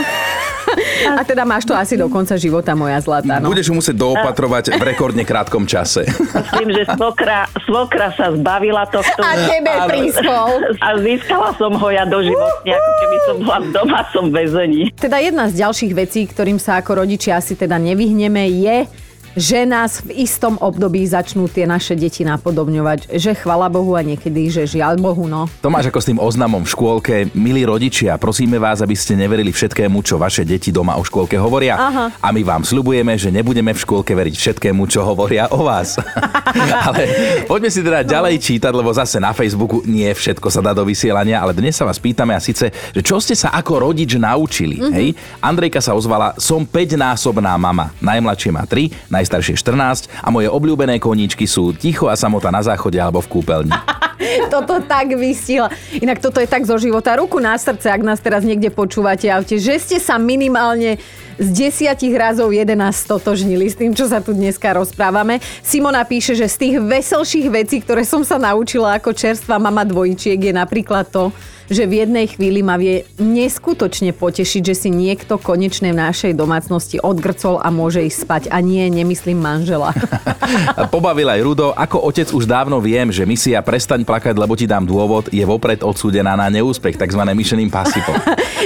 a 1.18 1.22
teda 1.24 1.42
máš 1.48 1.64
to 1.64 1.72
asi 1.72 1.96
do 1.96 2.06
konca 2.12 2.36
života, 2.36 2.76
moja 2.76 3.00
zlatá. 3.00 3.40
No. 3.40 3.50
Budeš 3.50 3.72
ho 3.72 3.74
musieť 3.78 3.96
doopatrovať 3.96 4.76
v 4.76 4.82
rekordne 4.84 5.24
krátkom 5.24 5.64
čase. 5.64 6.04
Myslím, 6.08 6.70
že 6.76 6.82
svokra, 6.92 7.48
svokra 7.64 8.12
sa 8.14 8.34
zbavila 8.34 8.84
tohto. 8.88 9.20
A 9.24 9.32
tebe 9.48 9.72
a, 9.72 9.88
prischol. 9.88 10.50
a 10.78 10.88
získala 11.00 11.56
som 11.56 11.72
ho 11.72 11.88
ja 11.88 12.04
do 12.04 12.20
životne, 12.20 12.70
ako 12.76 12.92
keby 13.00 13.16
som 13.24 13.36
bola 13.42 13.58
v 13.64 13.68
domácom 13.72 14.24
väzení. 14.30 14.82
Teda 14.94 15.18
jedna 15.22 15.48
z 15.48 15.64
ďalších 15.64 15.92
vecí, 15.96 16.20
ktorým 16.28 16.60
sa 16.60 16.80
ako 16.80 17.04
rodičia 17.04 17.40
asi 17.40 17.56
teda 17.56 17.80
nevyhneme, 17.80 18.44
je 18.52 19.07
že 19.38 19.62
nás 19.62 20.02
v 20.02 20.26
istom 20.26 20.58
období 20.58 21.06
začnú 21.06 21.46
tie 21.46 21.62
naše 21.62 21.94
deti 21.94 22.26
napodobňovať. 22.26 23.14
Že 23.14 23.38
chvala 23.38 23.70
Bohu 23.70 23.94
a 23.94 24.02
niekedy, 24.02 24.50
že 24.50 24.66
žiaľ 24.66 24.98
Bohu, 24.98 25.30
no. 25.30 25.46
Tomáš 25.62 25.94
ako 25.94 26.02
s 26.02 26.08
tým 26.10 26.18
oznamom 26.18 26.66
v 26.66 26.72
škôlke. 26.74 27.14
Milí 27.38 27.62
rodičia, 27.62 28.18
prosíme 28.18 28.58
vás, 28.58 28.82
aby 28.82 28.98
ste 28.98 29.14
neverili 29.14 29.54
všetkému, 29.54 30.02
čo 30.02 30.18
vaše 30.18 30.42
deti 30.42 30.74
doma 30.74 30.98
o 30.98 31.06
škôlke 31.06 31.38
hovoria. 31.38 31.78
Aha. 31.78 32.04
A 32.18 32.28
my 32.34 32.42
vám 32.42 32.66
slubujeme, 32.66 33.14
že 33.14 33.30
nebudeme 33.30 33.70
v 33.70 33.78
škôlke 33.78 34.10
veriť 34.10 34.34
všetkému, 34.34 34.90
čo 34.90 35.06
hovoria 35.06 35.46
o 35.54 35.62
vás. 35.62 36.02
ale 36.90 37.02
poďme 37.46 37.70
si 37.70 37.80
teda 37.86 38.02
ďalej 38.02 38.42
čítať, 38.42 38.72
lebo 38.74 38.90
zase 38.90 39.22
na 39.22 39.30
Facebooku 39.30 39.86
nie 39.86 40.10
všetko 40.10 40.50
sa 40.50 40.58
dá 40.58 40.74
do 40.74 40.82
vysielania, 40.82 41.38
ale 41.38 41.54
dnes 41.54 41.78
sa 41.78 41.86
vás 41.86 42.02
pýtame 42.02 42.34
a 42.34 42.42
síce, 42.42 42.74
že 42.74 43.00
čo 43.06 43.22
ste 43.22 43.38
sa 43.38 43.54
ako 43.54 43.86
rodič 43.86 44.18
naučili. 44.18 44.82
Mhm. 44.82 44.92
Hej? 44.98 45.08
Andrejka 45.38 45.78
sa 45.78 45.94
ozvala, 45.94 46.34
som 46.42 46.66
5-násobná 46.66 47.54
mama. 47.54 47.94
Najmladšie 48.02 48.50
má 48.50 48.66
3, 48.66 49.14
najstaršie 49.28 49.60
14 49.60 50.08
a 50.24 50.28
moje 50.32 50.48
obľúbené 50.48 50.96
koníčky 50.96 51.44
sú 51.44 51.76
ticho 51.76 52.08
a 52.08 52.16
samota 52.16 52.48
na 52.48 52.64
záchode 52.64 52.96
alebo 52.96 53.20
v 53.20 53.28
kúpeľni. 53.28 53.76
Toto 54.48 54.80
tak 54.80 55.14
vystihla. 55.14 55.70
Inak 56.02 56.18
toto 56.18 56.42
je 56.42 56.50
tak 56.50 56.66
zo 56.66 56.74
života. 56.74 57.14
Ruku 57.14 57.38
na 57.38 57.54
srdce, 57.54 57.86
ak 57.86 58.02
nás 58.02 58.18
teraz 58.18 58.42
niekde 58.42 58.66
počúvate 58.66 59.30
aute, 59.30 59.62
že 59.62 59.78
ste 59.78 60.02
sa 60.02 60.18
minimálne 60.18 60.98
z 61.38 61.48
desiatich 61.54 62.10
razov 62.18 62.50
11 62.50 62.74
stotožnili 62.98 63.70
s 63.70 63.78
tým, 63.78 63.94
čo 63.94 64.10
sa 64.10 64.18
tu 64.18 64.34
dneska 64.34 64.74
rozprávame. 64.74 65.38
Simona 65.62 66.02
píše, 66.02 66.34
že 66.34 66.50
z 66.50 66.56
tých 66.58 66.76
veselších 66.82 67.46
vecí, 67.46 67.78
ktoré 67.78 68.02
som 68.02 68.26
sa 68.26 68.42
naučila 68.42 68.98
ako 68.98 69.14
čerstvá 69.14 69.62
mama 69.62 69.86
dvojčiek, 69.86 70.50
je 70.50 70.50
napríklad 70.50 71.06
to, 71.14 71.30
že 71.68 71.88
v 71.88 72.04
jednej 72.04 72.26
chvíli 72.28 72.60
ma 72.64 72.76
vie 72.80 73.04
neskutočne 73.20 74.16
potešiť, 74.16 74.62
že 74.64 74.74
si 74.74 74.88
niekto 74.92 75.36
konečne 75.38 75.92
v 75.92 76.00
našej 76.00 76.32
domácnosti 76.34 77.00
odgrcol 77.00 77.60
a 77.60 77.68
môže 77.68 78.02
ísť 78.04 78.18
spať. 78.24 78.42
A 78.50 78.60
nie, 78.64 78.84
nemyslím 78.88 79.38
manžela. 79.38 79.92
Pobavil 80.94 81.28
aj 81.28 81.40
Rudo, 81.44 81.72
ako 81.76 82.08
otec 82.08 82.28
už 82.32 82.48
dávno 82.48 82.80
viem, 82.80 83.12
že 83.12 83.28
misia 83.28 83.60
Prestaň 83.60 84.02
plakať, 84.02 84.34
lebo 84.34 84.56
ti 84.56 84.64
dám 84.64 84.88
dôvod 84.88 85.28
je 85.28 85.44
vopred 85.44 85.84
odsúdená 85.84 86.34
na 86.34 86.48
neúspech, 86.48 86.96
tzv. 86.96 87.20
Mission 87.36 87.60
Impossible. 87.60 88.16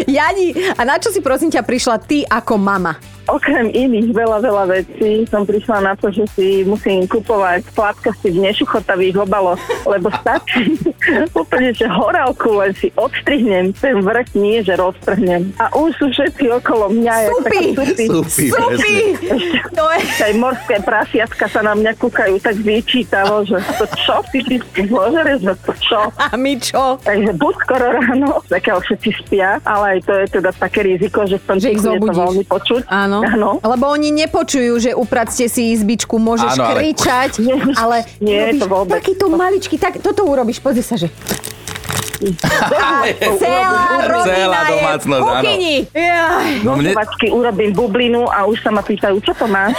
Jani, 0.06 0.74
a 0.78 0.82
na 0.86 0.96
čo 0.96 1.10
si 1.10 1.20
prosím 1.20 1.50
ťa 1.50 1.62
prišla 1.66 1.96
ty 2.00 2.24
ako 2.24 2.54
mama? 2.56 3.11
Okrem 3.32 3.72
iných 3.72 4.12
veľa, 4.12 4.44
veľa 4.44 4.64
vecí 4.68 5.24
som 5.32 5.48
prišla 5.48 5.80
na 5.80 5.96
to, 5.96 6.12
že 6.12 6.28
si 6.36 6.68
musím 6.68 7.08
kupovať 7.08 7.64
plátkasti 7.72 8.28
v 8.28 8.44
nešuchotavých 8.44 9.24
obaloch, 9.24 9.56
lebo 9.88 10.12
stačí 10.20 10.76
úplne, 11.40 11.72
že 11.72 11.88
horálku 11.88 12.60
len 12.60 12.76
si 12.76 12.92
odstrihnem, 13.00 13.72
ten 13.72 14.04
vrch 14.04 14.36
nie, 14.36 14.60
že 14.60 14.76
roztrhnem. 14.76 15.56
A 15.56 15.72
už 15.72 15.96
sú 15.96 16.06
všetci 16.12 16.44
okolo 16.60 16.92
mňa. 16.92 17.14
Supy! 17.32 17.72
supy. 17.72 18.06
Supy, 18.12 18.44
Supy! 18.52 18.96
To 19.72 19.84
je... 19.96 20.00
Aj 20.20 20.32
morské 20.36 20.76
prasiatka 20.84 21.48
sa 21.48 21.64
na 21.64 21.72
mňa 21.72 21.96
kúkajú 21.96 22.36
tak 22.36 22.60
vyčítavo, 22.60 23.48
že 23.48 23.56
to 23.80 23.88
čo, 23.96 24.20
ty 24.28 24.44
si 24.44 24.82
zložere, 24.84 25.40
že 25.40 25.56
to 25.64 25.72
čo. 25.80 26.12
A 26.12 26.36
my 26.36 26.52
čo? 26.60 27.00
Takže 27.00 27.32
buď 27.40 27.54
skoro 27.64 27.86
ráno, 27.96 28.44
takiaľ 28.52 28.84
všetci 28.84 29.10
spia, 29.24 29.56
ale 29.64 29.96
aj 29.96 29.98
to 30.04 30.12
je 30.20 30.26
teda 30.36 30.50
také 30.52 30.84
riziko, 30.84 31.24
že 31.24 31.40
v 31.40 31.44
tom 31.48 31.56
Že 31.56 31.68
ich 31.72 31.80
je 31.80 32.00
to 32.00 32.12
veľmi 32.12 32.44
počuť. 32.44 32.82
Áno. 32.92 33.21
Áno. 33.24 33.58
Lebo 33.58 33.84
oni 33.86 34.10
nepočujú, 34.10 34.78
že 34.78 34.90
upracte 34.92 35.46
si 35.46 35.70
izbičku, 35.70 36.18
môžeš 36.18 36.58
Áno, 36.58 36.64
ale- 36.66 36.74
kričať, 36.76 37.30
ale 37.74 37.96
nie, 38.18 38.58
to 38.58 38.66
vôbec. 38.66 38.98
takýto 38.98 39.30
maličký, 39.30 39.78
tak 39.78 40.02
toto 40.02 40.26
urobíš, 40.26 40.58
pozri 40.58 40.82
sa, 40.82 40.94
že 40.94 41.06
celá 43.38 43.98
rodina 44.12 44.34
Celá 44.46 44.60
je 44.60 44.70
v 44.70 44.72
domácnosť, 44.72 45.22
kuchyni. 45.22 45.76
No 46.62 46.70
mne, 46.76 46.92
urobím 47.30 47.70
bublinu 47.72 48.26
a 48.26 48.46
už 48.46 48.62
sa 48.62 48.70
ma 48.70 48.80
pýtajú, 48.80 49.18
čo 49.18 49.34
to 49.34 49.46
máš? 49.46 49.74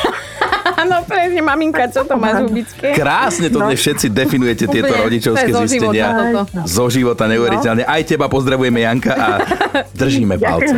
Áno, 0.82 1.04
presne, 1.04 1.42
maminka, 1.44 1.88
čo 1.92 2.08
to 2.08 2.16
má 2.16 2.40
zubické? 2.44 2.96
krásne 2.96 3.48
to 3.52 3.60
dnes 3.64 3.80
všetci 3.80 4.08
definujete 4.10 4.66
tieto 4.68 4.94
rodičovské 4.94 5.52
zo 5.52 5.64
zistenia. 5.68 6.08
života 6.10 6.24
toto. 6.32 6.60
Zo 6.68 6.86
života 6.90 7.24
neuveriteľne. 7.28 7.84
Aj 7.84 8.02
teba 8.04 8.32
pozdravujeme 8.32 8.80
Janka 8.84 9.14
a 9.14 9.30
držíme 10.02 10.40
palce. 10.40 10.74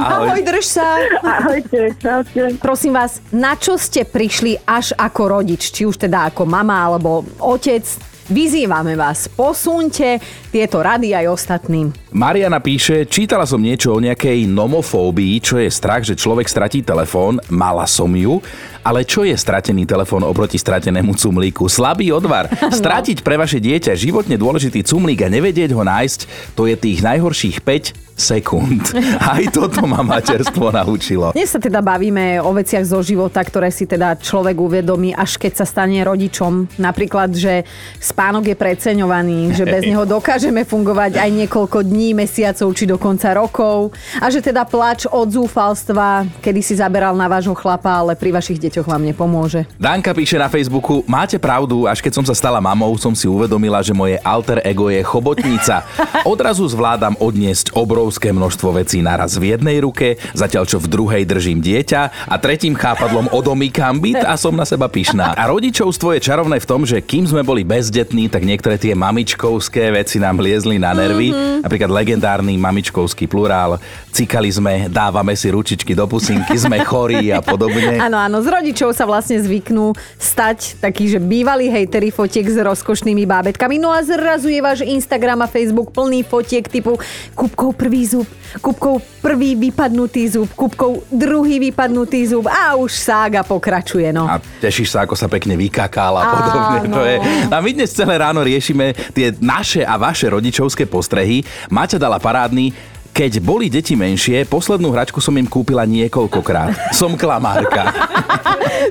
Ahoj, 0.00 0.40
drž 0.40 0.64
sa. 0.64 0.86
Ahojte, 1.20 1.92
čaute. 2.00 2.40
Prosím 2.60 2.96
vás, 2.96 3.20
na 3.32 3.54
čo 3.56 3.76
ste 3.76 4.04
prišli 4.06 4.64
až 4.64 4.96
ako 4.96 5.40
rodič? 5.40 5.68
Či 5.72 5.84
už 5.88 5.96
teda 6.00 6.32
ako 6.32 6.48
mama 6.48 6.88
alebo 6.88 7.24
otec? 7.40 8.15
Vyzývame 8.26 8.98
vás, 8.98 9.30
posunte 9.30 10.18
tieto 10.50 10.82
rady 10.82 11.14
aj 11.14 11.30
ostatným. 11.30 11.94
Mariana 12.10 12.58
píše, 12.58 13.06
čítala 13.06 13.46
som 13.46 13.62
niečo 13.62 13.94
o 13.94 14.02
nejakej 14.02 14.50
nomofóbii, 14.50 15.38
čo 15.38 15.62
je 15.62 15.70
strach, 15.70 16.02
že 16.02 16.18
človek 16.18 16.50
stratí 16.50 16.82
telefón, 16.82 17.38
mala 17.54 17.86
som 17.86 18.10
ju, 18.10 18.42
ale 18.86 19.02
čo 19.02 19.26
je 19.26 19.34
stratený 19.34 19.82
telefón 19.82 20.22
oproti 20.22 20.54
stratenému 20.62 21.18
cumlíku? 21.18 21.66
Slabý 21.66 22.14
odvar. 22.14 22.46
Stratiť 22.80 23.26
pre 23.26 23.34
vaše 23.34 23.58
dieťa 23.58 23.98
životne 23.98 24.38
dôležitý 24.38 24.86
cumlík 24.86 25.26
a 25.26 25.32
nevedieť 25.32 25.74
ho 25.74 25.82
nájsť, 25.82 26.20
to 26.54 26.70
je 26.70 26.78
tých 26.78 27.02
najhorších 27.02 27.66
5 27.66 28.06
sekúnd. 28.16 28.96
Aj 29.20 29.44
toto 29.52 29.84
ma 29.84 30.00
materstvo 30.00 30.72
naučilo. 30.72 31.36
Dnes 31.36 31.52
sa 31.52 31.60
teda 31.60 31.84
bavíme 31.84 32.40
o 32.40 32.50
veciach 32.56 32.82
zo 32.82 33.04
života, 33.04 33.44
ktoré 33.44 33.68
si 33.68 33.84
teda 33.84 34.16
človek 34.16 34.56
uvedomí, 34.56 35.12
až 35.12 35.36
keď 35.36 35.62
sa 35.62 35.66
stane 35.68 36.00
rodičom. 36.00 36.80
Napríklad, 36.80 37.36
že 37.36 37.68
spánok 38.00 38.48
je 38.50 38.56
preceňovaný, 38.56 39.52
že 39.52 39.68
bez 39.68 39.84
neho 39.84 40.08
dokážeme 40.08 40.64
fungovať 40.64 41.20
aj 41.20 41.30
niekoľko 41.44 41.84
dní, 41.84 42.16
mesiacov 42.16 42.68
či 42.72 42.84
dokonca 42.88 43.36
rokov. 43.36 43.92
A 44.18 44.32
že 44.32 44.40
teda 44.40 44.64
plač 44.64 45.04
od 45.04 45.28
zúfalstva, 45.28 46.24
kedy 46.40 46.60
si 46.64 46.74
zaberal 46.80 47.12
na 47.12 47.28
vášho 47.28 47.52
chlapa, 47.52 48.00
ale 48.00 48.16
pri 48.16 48.32
vašich 48.32 48.56
deťoch 48.56 48.75
vám 48.84 49.00
nepomôže. 49.00 49.64
Danka 49.80 50.12
píše 50.12 50.36
na 50.36 50.52
Facebooku, 50.52 51.00
máte 51.08 51.40
pravdu, 51.40 51.88
až 51.88 52.04
keď 52.04 52.12
som 52.20 52.24
sa 52.26 52.36
stala 52.36 52.60
mamou, 52.60 52.92
som 53.00 53.16
si 53.16 53.24
uvedomila, 53.24 53.80
že 53.80 53.96
moje 53.96 54.20
alter 54.20 54.60
ego 54.60 54.92
je 54.92 55.00
chobotnica. 55.00 55.86
Odrazu 56.28 56.68
zvládam 56.68 57.16
odniesť 57.16 57.72
obrovské 57.72 58.34
množstvo 58.34 58.76
vecí 58.76 59.00
naraz 59.00 59.38
v 59.38 59.56
jednej 59.56 59.80
ruke, 59.80 60.20
zatiaľ 60.34 60.66
čo 60.66 60.82
v 60.82 60.90
druhej 60.90 61.22
držím 61.22 61.62
dieťa 61.62 62.26
a 62.26 62.34
tretím 62.36 62.74
chápadlom 62.74 63.30
odomýkam 63.30 64.02
byt 64.02 64.26
a 64.26 64.34
som 64.34 64.52
na 64.52 64.66
seba 64.66 64.90
pyšná. 64.90 65.38
A 65.38 65.46
rodičovstvo 65.46 66.16
je 66.16 66.24
čarovné 66.24 66.58
v 66.58 66.68
tom, 66.68 66.82
že 66.82 66.98
kým 67.04 67.28
sme 67.28 67.46
boli 67.46 67.62
bezdetní, 67.62 68.26
tak 68.26 68.42
niektoré 68.42 68.80
tie 68.80 68.96
mamičkovské 68.98 69.94
veci 69.94 70.18
nám 70.18 70.42
liezli 70.42 70.80
na 70.80 70.96
nervy. 70.96 71.30
Mm-hmm. 71.30 71.62
Napríklad 71.62 71.90
legendárny 71.92 72.58
mamičkovský 72.58 73.28
plurál, 73.30 73.78
cikali 74.10 74.48
sme, 74.48 74.88
dávame 74.88 75.36
si 75.36 75.52
ručičky 75.52 75.92
do 75.92 76.08
pusinky, 76.08 76.56
sme 76.56 76.80
chorí 76.82 77.30
a 77.30 77.44
podobne. 77.44 78.00
Áno, 78.00 78.16
áno, 78.16 78.40
z 78.40 78.48
rodičov 78.66 78.98
sa 78.98 79.06
vlastne 79.06 79.38
zvyknú 79.38 79.94
stať 80.18 80.82
takí, 80.82 81.06
že 81.06 81.22
bývalí 81.22 81.70
hejteri 81.70 82.10
fotiek 82.10 82.42
s 82.42 82.58
rozkošnými 82.58 83.22
bábetkami. 83.22 83.78
No 83.78 83.94
a 83.94 84.02
zrazu 84.02 84.50
je 84.50 84.58
váš 84.58 84.82
Instagram 84.82 85.46
a 85.46 85.46
Facebook 85.46 85.94
plný 85.94 86.26
fotiek 86.26 86.66
typu 86.66 86.98
Kupkov 87.38 87.78
prvý 87.78 88.02
zub, 88.02 88.26
Kupkov 88.58 89.06
prvý 89.22 89.54
vypadnutý 89.54 90.26
zub, 90.34 90.50
Kupkov 90.58 91.06
druhý 91.14 91.62
vypadnutý 91.62 92.26
zub 92.26 92.50
a 92.50 92.74
už 92.74 92.90
sága 92.90 93.46
pokračuje, 93.46 94.10
no. 94.10 94.26
A 94.26 94.42
tešíš 94.42 94.98
sa, 94.98 95.06
ako 95.06 95.14
sa 95.14 95.30
pekne 95.30 95.54
vykakal 95.54 96.18
a 96.18 96.22
podobne. 96.26 96.78
Áno. 96.90 96.94
To 96.98 97.02
je. 97.06 97.16
A 97.46 97.58
my 97.62 97.70
dnes 97.70 97.94
celé 97.94 98.18
ráno 98.18 98.42
riešime 98.42 98.98
tie 99.14 99.30
naše 99.38 99.86
a 99.86 99.94
vaše 99.94 100.26
rodičovské 100.26 100.90
postrehy. 100.90 101.46
Maťa 101.70 102.02
dala 102.02 102.18
parádny 102.18 102.95
keď 103.16 103.40
boli 103.40 103.72
deti 103.72 103.96
menšie, 103.96 104.44
poslednú 104.44 104.92
hračku 104.92 105.24
som 105.24 105.32
im 105.40 105.48
kúpila 105.48 105.88
niekoľkokrát. 105.88 106.92
Som 106.92 107.16
klamárka. 107.16 107.88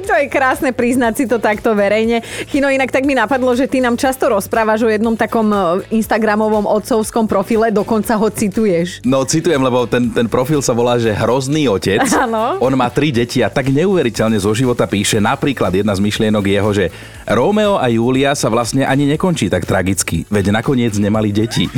To 0.09 0.17
je 0.17 0.25
krásne 0.25 0.73
priznať 0.73 1.13
si 1.13 1.25
to 1.29 1.37
takto 1.37 1.77
verejne. 1.77 2.25
Chino, 2.49 2.73
inak 2.73 2.89
tak 2.89 3.05
mi 3.05 3.13
napadlo, 3.13 3.53
že 3.53 3.69
ty 3.69 3.85
nám 3.85 4.01
často 4.01 4.25
rozprávaš 4.25 4.81
o 4.81 4.89
jednom 4.89 5.13
takom 5.13 5.45
e, 5.53 5.85
Instagramovom 5.93 6.65
otcovskom 6.65 7.29
profile, 7.29 7.69
dokonca 7.69 8.17
ho 8.17 8.25
cituješ. 8.33 9.05
No 9.05 9.21
citujem, 9.29 9.61
lebo 9.61 9.85
ten, 9.85 10.09
ten 10.09 10.25
profil 10.25 10.65
sa 10.65 10.73
volá, 10.73 10.97
že 10.97 11.13
Hrozný 11.13 11.69
otec. 11.69 12.01
Áno. 12.25 12.57
On 12.65 12.73
má 12.73 12.89
tri 12.89 13.13
deti 13.13 13.45
a 13.45 13.53
tak 13.53 13.69
neuveriteľne 13.69 14.41
zo 14.41 14.57
života 14.57 14.89
píše. 14.89 15.21
Napríklad 15.21 15.69
jedna 15.69 15.93
z 15.93 16.01
myšlienok 16.01 16.43
je 16.49 16.53
jeho, 16.57 16.71
že 16.73 16.85
Rómeo 17.29 17.77
a 17.77 17.85
Júlia 17.93 18.33
sa 18.33 18.49
vlastne 18.49 18.89
ani 18.89 19.05
nekončí 19.05 19.53
tak 19.53 19.69
tragicky, 19.69 20.25
veď 20.33 20.49
nakoniec 20.49 20.97
nemali 20.97 21.29
deti. 21.29 21.69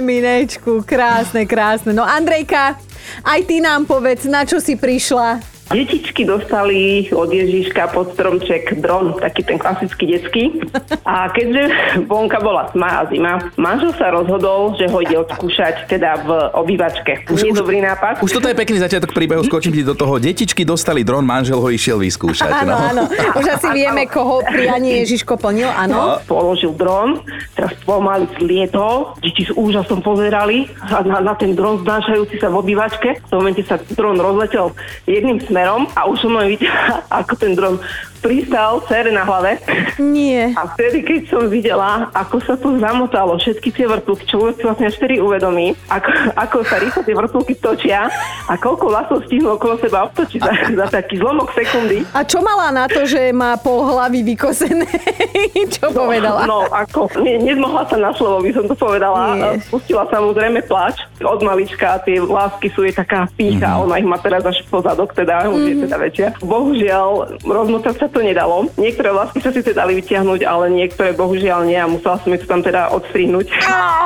Minečku, 0.00 0.86
krásne, 0.86 1.44
krásne. 1.44 1.92
No 1.92 2.06
Andrejka, 2.06 2.80
aj 3.26 3.40
ty 3.44 3.60
nám 3.60 3.84
povedz, 3.84 4.24
na 4.24 4.46
čo 4.48 4.62
si 4.62 4.78
prišla? 4.78 5.51
Detičky 5.72 6.28
dostali 6.28 7.08
od 7.08 7.32
Ježiška 7.32 7.96
pod 7.96 8.12
stromček 8.12 8.76
dron, 8.76 9.16
taký 9.16 9.40
ten 9.40 9.56
klasický 9.56 10.04
detský. 10.04 10.44
A 11.08 11.32
keďže 11.32 11.72
vonka 12.04 12.36
bola 12.44 12.68
tma 12.68 13.00
a 13.00 13.02
zima, 13.08 13.40
manžel 13.56 13.96
sa 13.96 14.12
rozhodol, 14.12 14.76
že 14.76 14.84
ho 14.92 15.00
ide 15.00 15.16
odskúšať 15.24 15.88
teda 15.88 16.28
v 16.28 16.30
obývačke. 16.60 17.24
Už, 17.32 17.40
Nie 17.40 17.56
je 17.56 17.64
dobrý 17.64 17.80
nápad. 17.80 18.20
Už 18.20 18.36
toto 18.36 18.52
je 18.52 18.56
pekný 18.56 18.84
začiatok 18.84 19.16
príbehu, 19.16 19.40
skočím 19.48 19.72
ti 19.72 19.80
do 19.80 19.96
toho. 19.96 20.20
Detičky 20.20 20.68
dostali 20.68 21.00
dron, 21.08 21.24
manžel 21.24 21.56
ho 21.56 21.68
išiel 21.72 21.96
vyskúšať. 21.96 22.52
Áno, 22.52 22.76
no. 22.76 22.76
áno. 22.76 23.02
Už 23.40 23.46
asi 23.48 23.68
vieme, 23.72 24.04
koho 24.04 24.44
prianie 24.44 25.08
Ježiško 25.08 25.40
plnil, 25.40 25.72
áno. 25.72 26.20
Položil 26.28 26.76
dron, 26.76 27.24
teraz 27.56 27.72
pomaly 27.88 28.28
lietol, 28.44 29.16
deti 29.24 29.48
s 29.48 29.52
úžasom 29.56 30.04
pozerali 30.04 30.68
a 30.84 31.00
na, 31.00 31.24
na 31.24 31.32
ten 31.32 31.56
dron 31.56 31.80
znášajúci 31.80 32.36
sa 32.36 32.52
v 32.52 32.60
obývačke. 32.60 33.24
V 33.24 33.32
momente 33.32 33.64
sa 33.64 33.80
dron 33.96 34.20
rozletel 34.20 34.76
jedným 35.08 35.40
smerom 35.40 35.61
a 35.94 36.06
už 36.06 36.18
som 36.22 36.34
len 36.36 36.50
videla, 36.50 37.02
ako 37.22 37.32
ten 37.38 37.52
dron 37.54 37.78
pristal 38.22 38.78
cere 38.86 39.10
na 39.10 39.26
hlave. 39.26 39.58
Nie. 39.98 40.54
A 40.54 40.70
vtedy, 40.72 41.02
keď 41.02 41.20
som 41.28 41.42
videla, 41.50 42.08
ako 42.14 42.38
sa 42.40 42.54
to 42.54 42.78
zamotalo, 42.78 43.36
všetky 43.36 43.74
tie 43.74 43.90
vrtulky, 43.90 44.24
človek 44.30 44.54
si 44.56 44.62
vlastne 44.62 44.86
až 44.88 44.94
vtedy 44.96 45.18
uvedomí, 45.18 45.74
ako, 45.90 46.10
ako 46.38 46.56
sa 46.62 46.78
rýchlo 46.78 47.02
tie 47.02 47.18
vrtulky 47.18 47.54
točia 47.58 48.06
a 48.46 48.54
koľko 48.54 48.84
vlasov 48.88 49.18
stihnú 49.26 49.58
okolo 49.58 49.74
seba 49.82 50.06
obtočiť 50.06 50.40
za, 50.40 50.54
za 50.70 50.86
taký 50.88 51.18
zlomok 51.18 51.50
sekundy. 51.52 52.06
A 52.14 52.22
čo 52.22 52.38
mala 52.40 52.70
na 52.70 52.86
to, 52.86 53.02
že 53.02 53.34
má 53.34 53.58
pol 53.58 53.82
hlavy 53.90 54.22
vykosené? 54.22 54.86
čo 55.74 55.90
povedala? 55.90 56.46
No, 56.46 56.70
ako, 56.70 57.10
ne, 57.20 57.42
nezmohla 57.42 57.84
sa 57.90 57.98
na 57.98 58.14
slovo, 58.14 58.38
by 58.40 58.50
som 58.54 58.64
to 58.70 58.76
povedala. 58.78 59.34
Nie. 59.34 59.58
Pustila 59.66 60.06
samozrejme 60.06 60.62
plač. 60.70 61.02
Od 61.18 61.42
malička 61.42 61.98
tie 62.06 62.22
lásky 62.22 62.70
sú 62.70 62.86
jej 62.86 62.94
taká 62.94 63.26
pícha, 63.34 63.74
mm-hmm. 63.74 63.84
ona 63.88 63.94
ich 63.98 64.06
má 64.06 64.18
teraz 64.22 64.46
až 64.46 64.62
po 64.70 64.78
zadok, 64.78 65.10
teda 65.14 65.50
už 65.50 65.60
je 65.66 65.74
teda 65.86 65.96
väčšia. 65.98 66.28
Bohužiaľ, 66.42 67.38
rozmotať 67.42 67.94
sa 67.98 68.06
to 68.12 68.20
nedalo. 68.20 68.68
Niektoré 68.76 69.10
vlasky 69.10 69.40
sa 69.40 69.50
síce 69.50 69.72
dali 69.72 69.96
vytiahnuť, 69.96 70.44
ale 70.44 70.68
niektoré 70.68 71.16
bohužiaľ 71.16 71.64
nie 71.64 71.80
a 71.80 71.88
musela 71.88 72.20
som 72.20 72.30
ich 72.30 72.44
tam 72.44 72.60
teda 72.60 72.92
odstrihnúť. 72.92 73.48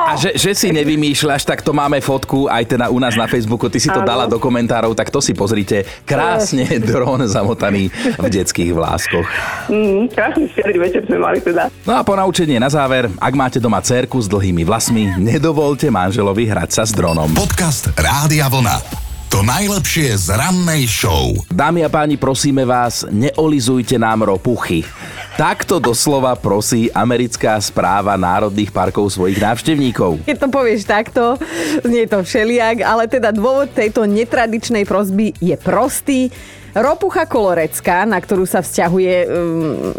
A 0.07 0.15
že, 0.15 0.33
že 0.39 0.55
si 0.55 0.71
nevymýšľaš, 0.71 1.43
tak 1.43 1.59
to 1.61 1.75
máme 1.75 1.99
fotku 1.99 2.47
aj 2.47 2.63
teda 2.63 2.85
u 2.87 2.97
nás 2.97 3.19
na 3.19 3.27
Facebooku, 3.27 3.67
ty 3.67 3.83
si 3.83 3.91
to 3.91 3.99
Áno. 4.01 4.07
dala 4.07 4.25
do 4.25 4.39
komentárov, 4.39 4.95
tak 4.95 5.11
to 5.11 5.19
si 5.19 5.35
pozrite. 5.35 5.83
Krásne 6.07 6.63
dron 6.89 7.27
zamotaný 7.27 7.91
v 8.15 8.27
detských 8.31 8.71
vláskoch. 8.71 9.27
Mm, 9.67 10.07
krásny 10.09 10.47
štedrý 10.55 10.77
večer 10.79 11.03
sme 11.03 11.19
mali 11.19 11.43
teda. 11.43 11.67
No 11.83 11.99
a 11.99 12.01
ponaučenie 12.07 12.57
na 12.57 12.71
záver, 12.71 13.11
ak 13.19 13.33
máte 13.35 13.59
doma 13.59 13.83
cerku 13.83 14.23
s 14.23 14.31
dlhými 14.31 14.63
vlasmi, 14.63 15.19
nedovolte 15.19 15.91
manželovi 15.91 16.47
hrať 16.47 16.69
sa 16.71 16.83
s 16.87 16.95
dronom. 16.95 17.27
Podcast 17.35 17.91
Rádia 17.99 18.47
Vlna. 18.47 19.06
To 19.27 19.43
najlepšie 19.43 20.15
z 20.23 20.39
rannej 20.39 20.87
show. 20.87 21.35
Dámy 21.51 21.83
a 21.83 21.91
páni, 21.91 22.15
prosíme 22.15 22.63
vás, 22.63 23.03
neolizujte 23.11 23.99
nám 23.99 24.23
ropuchy. 24.23 24.87
Takto 25.35 25.83
doslova 25.83 26.31
prosí 26.39 26.87
americká 26.95 27.59
správa 27.59 28.15
národných 28.15 28.71
parkov 28.71 29.11
svojich 29.11 29.35
návštevníkov. 29.43 30.23
Keď 30.23 30.37
to 30.39 30.47
povieš 30.47 30.81
takto, 30.87 31.35
znie 31.83 32.07
to 32.07 32.23
všeliak, 32.23 32.79
ale 32.87 33.11
teda 33.11 33.35
dôvod 33.35 33.67
tejto 33.75 34.07
netradičnej 34.07 34.87
prosby 34.87 35.35
je 35.43 35.59
prostý. 35.59 36.31
Ropucha 36.77 37.25
kolorecká, 37.25 38.05
na 38.05 38.21
ktorú 38.21 38.45
sa 38.45 38.61
vzťahuje 38.61 39.15
um, 39.25 39.97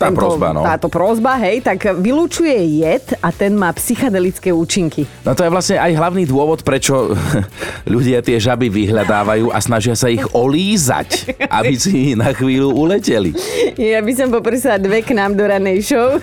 Tá 0.00 0.08
prosba, 0.08 0.56
no. 0.56 0.64
táto 0.64 0.88
prosba, 0.88 1.36
hej, 1.44 1.60
tak 1.60 2.00
vylúčuje 2.00 2.80
jed 2.80 3.04
a 3.20 3.28
ten 3.28 3.52
má 3.52 3.68
psychedelické 3.76 4.48
účinky. 4.48 5.04
No 5.24 5.36
to 5.36 5.44
je 5.44 5.52
vlastne 5.52 5.76
aj 5.76 5.92
hlavný 5.92 6.24
dôvod, 6.24 6.64
prečo 6.64 7.12
ľudia 7.94 8.24
tie 8.24 8.40
žaby 8.40 8.72
vyhľadávajú 8.72 9.52
a 9.52 9.58
snažia 9.60 9.92
sa 9.92 10.08
ich 10.08 10.24
olízať, 10.32 11.36
aby 11.60 11.74
si 11.76 12.16
na 12.16 12.32
chvíľu 12.32 12.72
uleteli. 12.72 13.36
Ja 13.76 14.00
by 14.00 14.12
som 14.16 14.32
poprosila 14.32 14.80
dve 14.80 15.04
k 15.04 15.12
nám 15.12 15.36
do 15.36 15.44
ranej 15.44 15.84
show. 15.84 16.16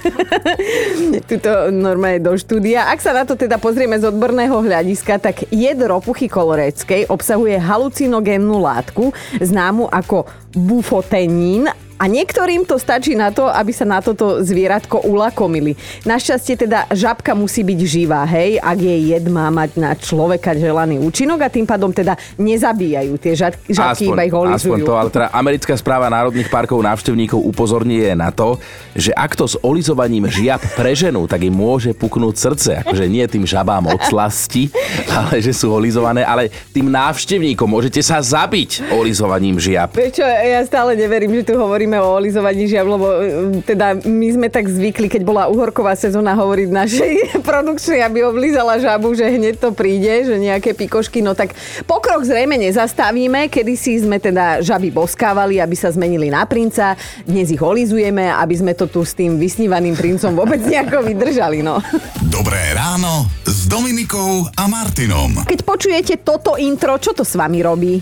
Tuto 1.29 1.69
normálne 1.69 2.23
do 2.23 2.33
štúdia. 2.33 2.89
Ak 2.89 3.03
sa 3.03 3.13
na 3.13 3.27
to 3.27 3.37
teda 3.37 3.61
pozrieme 3.61 3.99
z 4.01 4.09
odborného 4.09 4.57
hľadiska, 4.57 5.21
tak 5.21 5.45
jed 5.53 5.77
ropuchy 5.83 6.25
koloreckej 6.25 7.11
obsahuje 7.11 7.59
halucinogénnu 7.59 8.57
látku, 8.57 9.13
známu 9.37 9.90
ako 9.91 10.25
bufotenín 10.55 11.71
a 12.01 12.09
niektorým 12.09 12.65
to 12.65 12.81
stačí 12.81 13.13
na 13.13 13.29
to, 13.29 13.45
aby 13.45 13.69
sa 13.69 13.85
na 13.85 14.01
toto 14.01 14.41
zvieratko 14.41 15.05
ulakomili. 15.05 15.77
Našťastie 16.01 16.65
teda 16.65 16.89
žabka 16.89 17.37
musí 17.37 17.61
byť 17.61 17.79
živá, 17.85 18.25
hej, 18.25 18.57
ak 18.57 18.77
jej 18.81 19.01
jed 19.13 19.29
má 19.29 19.53
mať 19.53 19.77
na 19.77 19.93
človeka 19.93 20.57
želaný 20.57 20.97
účinok 20.97 21.45
a 21.45 21.53
tým 21.53 21.69
pádom 21.69 21.93
teda 21.93 22.17
nezabíjajú 22.41 23.13
tie 23.21 23.37
žab- 23.37 23.61
žabky, 23.69 24.09
iba 24.09 24.25
ich 24.25 24.33
aspoň 24.33 24.49
olizujú. 24.49 24.81
to, 24.81 24.93
ale 24.97 25.09
teda 25.13 25.27
americká 25.29 25.77
správa 25.77 26.09
národných 26.09 26.49
parkov 26.49 26.81
návštevníkov 26.81 27.37
upozorňuje 27.37 28.17
na 28.17 28.33
to, 28.33 28.57
že 28.97 29.13
ak 29.13 29.37
to 29.37 29.45
s 29.45 29.61
olizovaním 29.61 30.25
žiab 30.25 30.73
preženú, 30.73 31.29
tak 31.29 31.45
im 31.45 31.53
môže 31.53 31.93
puknúť 31.93 32.33
srdce. 32.33 32.71
Akože 32.81 33.05
nie 33.05 33.21
tým 33.29 33.45
žabám 33.45 33.93
od 33.93 34.01
slasti, 34.09 34.73
ale 35.21 35.37
že 35.37 35.53
sú 35.53 35.69
olizované, 35.69 36.25
ale 36.25 36.49
tým 36.73 36.89
návštevníkom 36.89 37.69
môžete 37.69 38.01
sa 38.01 38.17
zabiť 38.17 38.89
olizovaním 38.89 39.61
žiab. 39.61 39.93
Vieš 39.93 40.17
čo, 40.17 40.25
ja 40.41 40.61
stále 40.65 40.97
neverím, 40.97 41.31
že 41.37 41.47
tu 41.47 41.53
hovoríme 41.55 41.97
o 42.01 42.17
olizovaní 42.17 42.65
žiab, 42.65 42.87
lebo 42.89 43.07
e, 43.07 43.19
teda 43.63 44.01
my 44.03 44.27
sme 44.33 44.47
tak 44.49 44.67
zvykli, 44.67 45.07
keď 45.07 45.21
bola 45.21 45.43
uhorková 45.47 45.93
sezóna 45.93 46.33
hovoriť 46.33 46.69
našej 46.69 47.13
produkčnej, 47.49 48.01
aby 48.01 48.25
oblízala 48.25 48.81
žabu, 48.81 49.13
že 49.13 49.29
hneď 49.29 49.61
to 49.61 49.69
príde, 49.71 50.27
že 50.27 50.35
nejaké 50.35 50.73
pikošky, 50.73 51.21
no 51.21 51.37
tak 51.37 51.53
pokrok 51.85 52.25
zrejme 52.25 52.57
nezastavíme, 52.57 53.47
kedysi 53.47 54.03
sme 54.03 54.17
teda 54.17 54.59
žaby 54.65 54.89
boskávali, 54.89 55.61
aby 55.61 55.75
sa 55.77 55.93
zmenili 55.93 56.33
na 56.33 56.43
princa, 56.49 56.97
dnes 57.23 57.53
ich 57.53 57.61
olizujeme, 57.61 58.27
aby 58.27 58.55
sme 58.57 58.73
to 58.75 58.89
tu 58.89 59.05
s 59.05 59.15
tým 59.15 59.39
vysnívaným 59.39 59.93
princom 59.95 60.35
vôbec 60.35 60.59
nejako 60.65 61.07
vydržali, 61.07 61.63
no. 61.63 61.79
Dobré 62.27 62.59
ráno 62.75 63.29
s 63.47 63.69
Dominikou 63.69 64.49
a 64.57 64.63
Martinom. 64.67 65.45
Keď 65.47 65.59
počujete 65.63 66.13
toto 66.25 66.57
intro, 66.57 66.97
čo 66.99 67.15
to 67.15 67.23
s 67.23 67.39
vami 67.39 67.59
robí? 67.63 67.93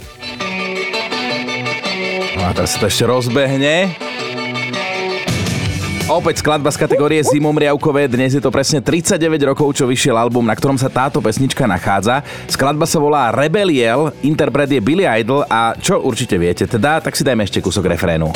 No 2.40 2.48
a 2.48 2.56
teraz 2.56 2.72
sa 2.72 2.80
to 2.80 2.88
ešte 2.88 3.04
rozbehne. 3.04 3.92
Opäť 6.08 6.40
skladba 6.40 6.72
z 6.72 6.80
kategórie 6.80 7.20
Zimomriavkové. 7.20 8.08
Dnes 8.08 8.32
je 8.32 8.40
to 8.40 8.48
presne 8.48 8.80
39 8.80 9.20
rokov, 9.44 9.76
čo 9.76 9.84
vyšiel 9.84 10.16
album, 10.16 10.48
na 10.48 10.56
ktorom 10.56 10.80
sa 10.80 10.88
táto 10.88 11.20
pesnička 11.20 11.68
nachádza. 11.68 12.24
Skladba 12.48 12.88
sa 12.88 12.98
volá 13.04 13.28
Rebeliel, 13.36 14.16
interpret 14.24 14.72
je 14.72 14.80
Billy 14.80 15.04
Idol 15.04 15.44
a 15.52 15.76
čo 15.76 16.00
určite 16.00 16.40
viete, 16.40 16.64
teda, 16.64 17.04
tak 17.04 17.14
si 17.20 17.28
dajme 17.28 17.44
ešte 17.44 17.60
kúsok 17.60 17.92
refrénu. 17.92 18.32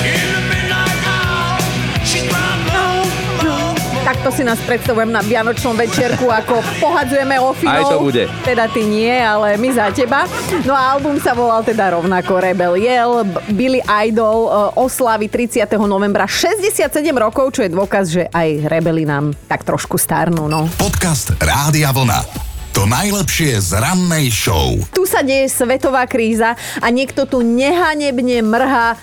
Takto 4.03 4.35
si 4.35 4.43
nás 4.43 4.59
predstavujem 4.67 5.07
na 5.07 5.23
Vianočnom 5.23 5.79
večerku, 5.79 6.27
ako 6.27 6.59
pohadzujeme 6.83 7.39
ofinou. 7.39 7.71
Aj 7.71 7.87
to 7.87 8.03
bude. 8.03 8.27
Teda 8.43 8.67
ty 8.67 8.83
nie, 8.83 9.15
ale 9.15 9.55
my 9.55 9.69
za 9.71 9.95
teba. 9.95 10.27
No 10.67 10.75
a 10.75 10.91
album 10.91 11.23
sa 11.23 11.31
volal 11.31 11.63
teda 11.63 11.95
rovnako 11.95 12.43
Rebel 12.43 12.75
Yell. 12.83 13.23
Billy 13.55 13.79
Idol 13.79 14.51
e, 14.51 14.75
oslaví 14.75 15.31
30. 15.31 15.79
novembra 15.87 16.27
67 16.27 16.91
rokov, 17.15 17.55
čo 17.55 17.63
je 17.63 17.71
dôkaz, 17.71 18.05
že 18.11 18.27
aj 18.27 18.67
rebeli 18.67 19.07
nám 19.07 19.31
tak 19.47 19.63
trošku 19.63 19.95
starnú. 19.95 20.51
No. 20.51 20.67
Podcast 20.75 21.31
Rádia 21.39 21.95
Vlna. 21.95 22.27
To 22.75 22.83
najlepšie 22.83 23.55
z 23.63 23.79
rannej 23.79 24.27
show. 24.35 24.83
Tu 24.91 25.07
sa 25.07 25.23
deje 25.23 25.47
svetová 25.47 26.03
kríza 26.11 26.59
a 26.83 26.87
niekto 26.91 27.23
tu 27.23 27.39
nehanebne 27.39 28.43
mrhá 28.43 28.99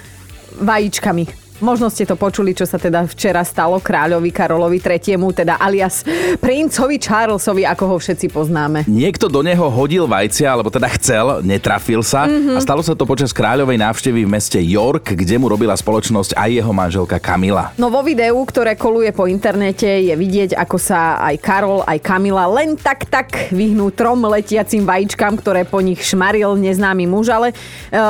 vajíčkami. 0.61 1.50
Možno 1.61 1.93
ste 1.93 2.09
to 2.09 2.17
počuli, 2.17 2.57
čo 2.57 2.65
sa 2.65 2.81
teda 2.81 3.05
včera 3.05 3.45
stalo 3.45 3.77
kráľovi 3.77 4.33
Karolovi 4.33 4.81
III, 4.81 5.21
teda 5.45 5.61
alias 5.61 6.03
princovi 6.41 6.97
Charlesovi, 6.97 7.69
ako 7.69 7.85
ho 7.85 7.97
všetci 8.01 8.33
poznáme. 8.33 8.89
Niekto 8.89 9.29
do 9.29 9.45
neho 9.45 9.69
hodil 9.69 10.09
vajcia, 10.09 10.49
alebo 10.49 10.73
teda 10.73 10.89
chcel, 10.97 11.45
netrafil 11.45 12.01
sa 12.01 12.25
mm-hmm. 12.25 12.57
a 12.57 12.61
stalo 12.65 12.81
sa 12.81 12.97
to 12.97 13.05
počas 13.05 13.37
kráľovej 13.37 13.77
návštevy 13.77 14.25
v 14.25 14.33
meste 14.33 14.57
York, 14.57 15.13
kde 15.13 15.37
mu 15.37 15.53
robila 15.53 15.77
spoločnosť 15.77 16.33
aj 16.33 16.49
jeho 16.49 16.73
manželka 16.73 17.21
Kamila. 17.21 17.77
No 17.77 17.93
vo 17.93 18.01
videu, 18.01 18.41
ktoré 18.41 18.73
koluje 18.75 19.13
po 19.13 19.29
internete, 19.29 20.01
je 20.01 20.15
vidieť, 20.17 20.57
ako 20.57 20.81
sa 20.81 21.21
aj 21.21 21.37
Karol, 21.45 21.85
aj 21.85 22.01
Kamila 22.01 22.49
len 22.49 22.73
tak 22.81 23.05
tak 23.13 23.53
vyhnú 23.53 23.93
trom 23.93 24.25
letiacim 24.25 24.89
vajíčkam, 24.89 25.37
ktoré 25.37 25.69
po 25.69 25.85
nich 25.85 26.01
šmaril 26.01 26.57
neznámy 26.57 27.05
muž, 27.05 27.29
ale 27.29 27.53
e, 27.53 27.55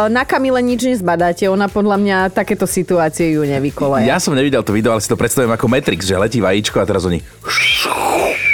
na 0.06 0.22
Kamile 0.22 0.62
nič 0.62 0.86
nezbadáte. 0.86 1.50
Ona 1.50 1.66
podľa 1.66 1.96
mňa 1.98 2.16
takéto 2.30 2.68
situácie 2.68 3.34
ju 3.34 3.39
nevykoleje. 3.46 4.08
Ja 4.08 4.18
som 4.18 4.36
nevidel 4.36 4.64
to 4.64 4.74
video, 4.74 4.92
ale 4.92 5.04
si 5.04 5.08
to 5.08 5.18
predstavujem 5.18 5.52
ako 5.52 5.66
Matrix, 5.68 6.08
že 6.08 6.16
letí 6.16 6.40
vajíčko 6.40 6.80
a 6.80 6.88
teraz 6.88 7.04
oni 7.06 7.20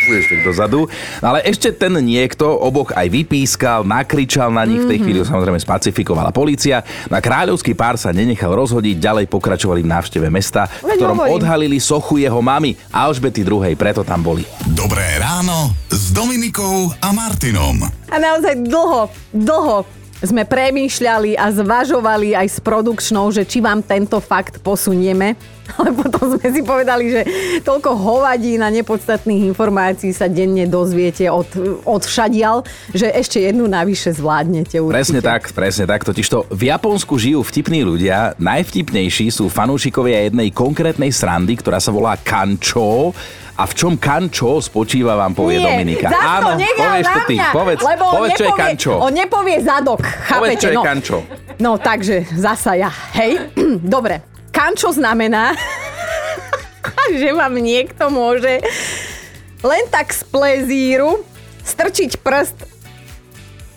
tak 0.07 0.41
dozadu. 0.47 0.87
No 1.19 1.35
ale 1.35 1.43
ešte 1.43 1.75
ten 1.75 1.91
niekto 1.99 2.47
oboch 2.47 2.95
aj 2.95 3.11
vypískal, 3.11 3.83
nakričal 3.83 4.55
na 4.55 4.63
nich, 4.63 4.79
v 4.87 4.91
tej 4.95 4.99
chvíli 5.03 5.19
ho 5.19 5.27
samozrejme 5.27 5.59
spacifikovala 5.59 6.31
polícia. 6.31 6.87
Na 7.11 7.19
kráľovský 7.19 7.75
pár 7.75 7.99
sa 7.99 8.15
nenechal 8.15 8.55
rozhodiť, 8.55 9.03
ďalej 9.03 9.27
pokračovali 9.27 9.83
v 9.83 9.91
návšteve 9.91 10.29
mesta, 10.31 10.71
v 10.83 10.95
ktorom 10.95 11.19
hovorím. 11.19 11.35
odhalili 11.35 11.79
sochu 11.83 12.23
jeho 12.23 12.39
mamy 12.39 12.79
Alžbety 12.95 13.43
II, 13.43 13.75
preto 13.75 14.07
tam 14.07 14.23
boli. 14.23 14.47
Dobré 14.71 15.19
ráno 15.19 15.75
s 15.91 16.15
Dominikou 16.15 16.95
a 17.03 17.11
Martinom. 17.11 17.83
A 18.07 18.17
naozaj 18.23 18.63
dlho, 18.63 19.11
dlho 19.35 20.06
sme 20.27 20.43
premýšľali 20.43 21.39
a 21.39 21.49
zvažovali 21.55 22.35
aj 22.35 22.49
s 22.51 22.59
produkčnou, 22.59 23.31
že 23.31 23.47
či 23.47 23.63
vám 23.63 23.87
tento 23.87 24.19
fakt 24.19 24.59
posunieme. 24.61 25.56
Ale 25.79 25.91
potom 25.93 26.39
sme 26.39 26.49
si 26.51 26.61
povedali, 26.63 27.05
že 27.11 27.21
toľko 27.67 27.91
hovadí 27.99 28.55
na 28.57 28.71
nepodstatných 28.71 29.51
informácií 29.51 30.15
sa 30.15 30.31
denne 30.31 30.65
dozviete 30.71 31.27
od, 31.27 31.47
od 31.83 32.03
všadial, 32.07 32.63
že 32.95 33.11
ešte 33.11 33.43
jednu 33.43 33.67
navyše 33.67 34.15
zvládnete 34.15 34.79
určite. 34.79 34.95
Presne 34.95 35.21
tak, 35.21 35.43
presne 35.51 35.85
tak. 35.91 36.07
Totižto 36.07 36.51
v 36.55 36.63
Japonsku 36.71 37.19
žijú 37.19 37.43
vtipní 37.43 37.83
ľudia. 37.83 38.39
Najvtipnejší 38.39 39.35
sú 39.35 39.51
fanúšikovia 39.51 40.31
jednej 40.31 40.55
konkrétnej 40.55 41.11
srandy, 41.11 41.59
ktorá 41.59 41.83
sa 41.83 41.91
volá 41.91 42.15
kančo. 42.15 43.11
A 43.57 43.65
v 43.65 43.73
čom 43.73 43.97
kančo 43.97 44.61
spočíva, 44.61 45.17
vám 45.17 45.33
povie 45.33 45.57
Nie, 45.57 45.73
Dominika. 45.73 46.13
Áno, 46.13 46.61
povieš 46.61 47.07
to 47.09 47.21
ty. 47.25 47.37
Povedz, 47.41 47.81
lebo 47.81 48.05
povedz 48.13 48.37
čo 48.37 48.45
je 48.45 48.53
nepovie- 48.53 48.61
kančo. 48.69 48.93
On 49.01 49.13
nepovie 49.17 49.57
zadok, 49.65 50.01
chápete? 50.05 50.37
Povedz, 50.37 50.61
čo 50.61 50.69
je 50.69 50.77
no. 50.77 50.85
kančo. 50.85 51.19
No 51.57 51.71
takže, 51.81 52.29
zasa 52.37 52.77
ja. 52.77 52.93
Hej, 53.17 53.57
dobre. 53.97 54.36
Kančo 54.57 54.89
znamená, 54.89 55.53
že 57.21 57.29
vám 57.37 57.61
niekto 57.61 58.09
môže 58.09 58.65
len 59.61 59.85
tak 59.93 60.17
z 60.17 60.25
plezíru 60.33 61.21
strčiť 61.61 62.17
prst. 62.25 62.65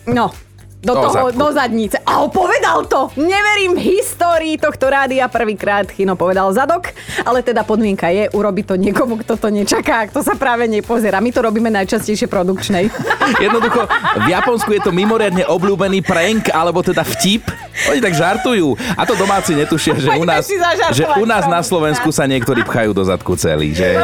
No, 0.08 0.32
do, 0.80 0.96
Do 0.96 1.00
toho, 1.04 1.12
zadku. 1.12 1.38
do 1.38 1.48
zadnice. 1.52 1.96
A 2.08 2.24
povedal 2.32 2.88
to! 2.88 3.12
Neverím 3.20 3.76
v 3.76 4.00
histórii 4.00 4.56
tohto 4.56 4.88
rádia. 4.88 5.28
Prvýkrát 5.28 5.84
Chino 5.92 6.16
povedal 6.16 6.48
zadok, 6.56 6.96
ale 7.20 7.44
teda 7.44 7.68
podmienka 7.68 8.08
je 8.08 8.32
urobiť 8.32 8.64
to 8.64 8.74
niekomu, 8.80 9.20
kto 9.20 9.36
to 9.36 9.52
nečaká, 9.52 10.08
kto 10.08 10.24
sa 10.24 10.40
práve 10.40 10.64
nepozerá. 10.64 11.20
My 11.20 11.28
to 11.36 11.44
robíme 11.44 11.68
najčastejšie 11.68 12.32
produkčnej. 12.32 12.88
Jednoducho, 13.44 13.84
v 14.24 14.28
Japonsku 14.32 14.72
je 14.72 14.80
to 14.80 14.92
mimoriadne 14.92 15.44
obľúbený 15.44 16.00
prank, 16.00 16.48
alebo 16.48 16.80
teda 16.80 17.04
vtip. 17.04 17.44
Oni 17.92 18.00
tak 18.00 18.16
žartujú. 18.16 18.72
A 18.96 19.04
to 19.04 19.12
domáci 19.20 19.52
netušia, 19.52 20.00
že 20.00 20.10
u 20.16 20.24
nás, 20.24 20.48
že 20.96 21.04
u 21.20 21.24
nás 21.28 21.44
na 21.44 21.60
Slovensku 21.60 22.08
sa 22.08 22.24
niektorí 22.24 22.64
pchajú 22.64 22.96
do 22.96 23.04
zadku 23.04 23.36
celý, 23.36 23.76
že? 23.76 24.00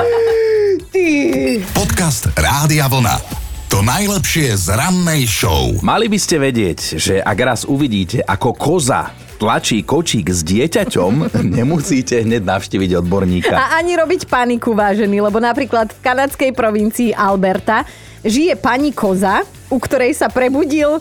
Podcast 1.73 2.29
Rádia 2.37 2.85
Vlna. 2.89 3.46
To 3.77 3.85
najlepšie 3.85 4.57
z 4.57 4.73
rannej 4.73 5.29
show. 5.29 5.69
Mali 5.85 6.09
by 6.09 6.17
ste 6.17 6.41
vedieť, 6.41 6.97
že 6.97 7.21
ak 7.21 7.37
raz 7.45 7.61
uvidíte, 7.69 8.25
ako 8.25 8.57
koza 8.57 9.13
tlačí 9.37 9.85
kočík 9.85 10.33
s 10.33 10.41
dieťaťom, 10.49 11.29
nemusíte 11.61 12.25
hneď 12.25 12.41
navštíviť 12.41 13.05
odborníka. 13.05 13.53
A 13.53 13.77
ani 13.77 14.01
robiť 14.01 14.33
paniku, 14.33 14.73
vážený, 14.73 15.21
lebo 15.21 15.37
napríklad 15.45 15.93
v 15.93 16.01
kanadskej 16.01 16.57
provincii 16.57 17.13
Alberta 17.13 17.85
žije 18.25 18.57
pani 18.57 18.97
koza, 18.97 19.45
u 19.69 19.77
ktorej 19.77 20.17
sa 20.17 20.33
prebudil 20.33 20.97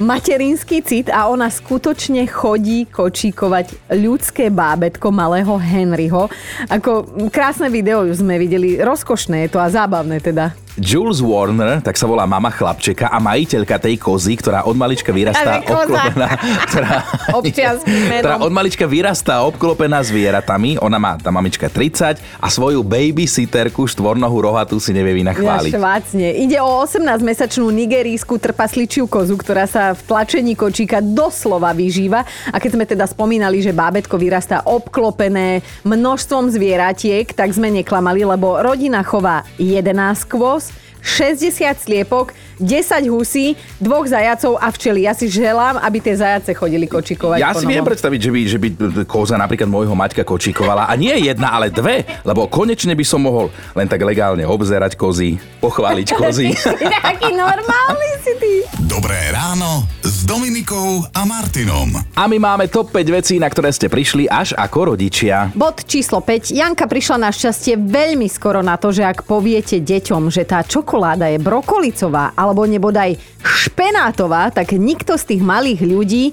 materinský 0.00 0.80
cit 0.80 1.12
a 1.12 1.28
ona 1.28 1.52
skutočne 1.52 2.24
chodí 2.32 2.88
kočíkovať 2.88 3.92
ľudské 3.92 4.48
bábetko 4.48 5.12
malého 5.12 5.52
Henryho. 5.60 6.32
Ako 6.72 7.28
krásne 7.28 7.68
video 7.68 8.08
sme 8.08 8.40
videli, 8.40 8.80
rozkošné 8.80 9.44
je 9.44 9.48
to 9.52 9.60
a 9.60 9.68
zábavné 9.68 10.24
teda. 10.24 10.56
Jules 10.76 11.24
Warner, 11.24 11.80
tak 11.80 11.96
sa 11.96 12.04
volá 12.04 12.28
mama 12.28 12.52
chlapčeka 12.52 13.08
a 13.08 13.16
majiteľka 13.16 13.80
tej 13.80 13.96
kozy, 13.96 14.36
ktorá 14.36 14.68
od 14.68 14.76
malička 14.76 15.08
vyrastá 15.08 15.64
obklopená... 15.64 16.28
Ktorá, 16.68 16.92
ktorá 18.20 18.36
od 18.44 18.52
malička 18.52 18.84
vyrastá 18.84 19.40
obklopená 19.48 20.04
zvieratami. 20.04 20.76
Ona 20.84 21.00
má, 21.00 21.16
tá 21.16 21.32
mamička 21.32 21.72
30 21.72 22.20
a 22.20 22.46
svoju 22.52 22.84
babysitterku 22.84 23.88
štvornohu 23.88 24.36
rohatú 24.36 24.76
si 24.76 24.92
nevie 24.92 25.16
Ja 25.16 25.18
vynachváliť. 25.24 25.72
švácne. 25.72 26.28
Ide 26.44 26.60
o 26.60 26.84
18-mesačnú 26.84 27.72
nigerijskú 27.72 28.36
trpasličiu 28.36 29.08
kozu, 29.08 29.40
ktorá 29.40 29.64
sa 29.64 29.96
v 29.96 30.00
tlačení 30.04 30.52
kočíka 30.52 31.00
doslova 31.00 31.72
vyžíva. 31.72 32.28
A 32.52 32.56
keď 32.60 32.70
sme 32.76 32.84
teda 32.84 33.08
spomínali, 33.08 33.64
že 33.64 33.72
bábetko 33.72 34.20
vyrastá 34.20 34.60
obklopené 34.68 35.64
množstvom 35.88 36.52
zvieratiek, 36.52 37.32
tak 37.32 37.56
sme 37.56 37.72
neklamali, 37.72 38.28
lebo 38.28 38.60
rodina 38.60 39.00
chová 39.00 39.46
11 39.56 40.28
kvôz, 40.28 40.65
60 41.06 41.62
sliepok, 41.78 42.34
10 42.58 43.06
husí, 43.06 43.54
dvoch 43.78 44.10
zajacov 44.10 44.58
a 44.58 44.68
včely. 44.74 45.06
Ja 45.06 45.14
si 45.14 45.30
želám, 45.30 45.78
aby 45.78 46.02
tie 46.02 46.18
zajace 46.18 46.50
chodili 46.50 46.90
kočikovať. 46.90 47.38
Ja 47.38 47.54
si 47.54 47.62
viem 47.62 47.80
novom. 47.84 47.94
predstaviť, 47.94 48.20
že 48.20 48.30
by, 48.34 48.40
že 48.48 48.58
by 48.58 48.68
koza 49.06 49.38
napríklad 49.38 49.70
môjho 49.70 49.94
Maťka 49.94 50.26
kočíkovala. 50.26 50.90
A 50.90 50.92
nie 50.98 51.14
jedna, 51.22 51.54
ale 51.54 51.70
dve. 51.70 52.02
Lebo 52.26 52.50
konečne 52.50 52.98
by 52.98 53.04
som 53.06 53.22
mohol 53.22 53.54
len 53.78 53.86
tak 53.86 54.02
legálne 54.02 54.42
obzerať 54.42 54.98
kozy, 54.98 55.38
pochváliť 55.62 56.08
kozy. 56.20 56.50
Taký 56.80 57.30
normálny 57.38 58.10
si 58.24 58.32
ty. 58.42 58.52
Dobré 58.88 59.30
ráno 59.30 59.86
s 60.02 60.24
Dominikou 60.24 61.04
a 61.12 61.22
Martinom. 61.28 61.92
A 62.16 62.24
my 62.26 62.38
máme 62.40 62.66
top 62.72 62.90
5 62.90 63.04
vecí, 63.14 63.34
na 63.36 63.46
ktoré 63.52 63.70
ste 63.70 63.92
prišli 63.92 64.26
až 64.26 64.56
ako 64.56 64.96
rodičia. 64.96 65.52
Bod 65.52 65.84
číslo 65.84 66.24
5. 66.24 66.56
Janka 66.56 66.88
prišla 66.88 67.28
na 67.28 67.30
šťastie 67.30 67.76
veľmi 67.76 68.26
skoro 68.32 68.64
na 68.64 68.80
to, 68.80 68.90
že 68.90 69.04
ak 69.04 69.28
poviete 69.28 69.78
deťom, 69.78 70.32
že 70.32 70.48
tá 70.48 70.64
čokoláda 70.64 70.95
je 71.30 71.38
brokolicová 71.38 72.32
alebo 72.32 72.64
nebodaj 72.64 73.16
špenátová, 73.44 74.50
tak 74.50 74.74
nikto 74.74 75.14
z 75.20 75.36
tých 75.36 75.42
malých 75.44 75.80
ľudí 75.84 76.24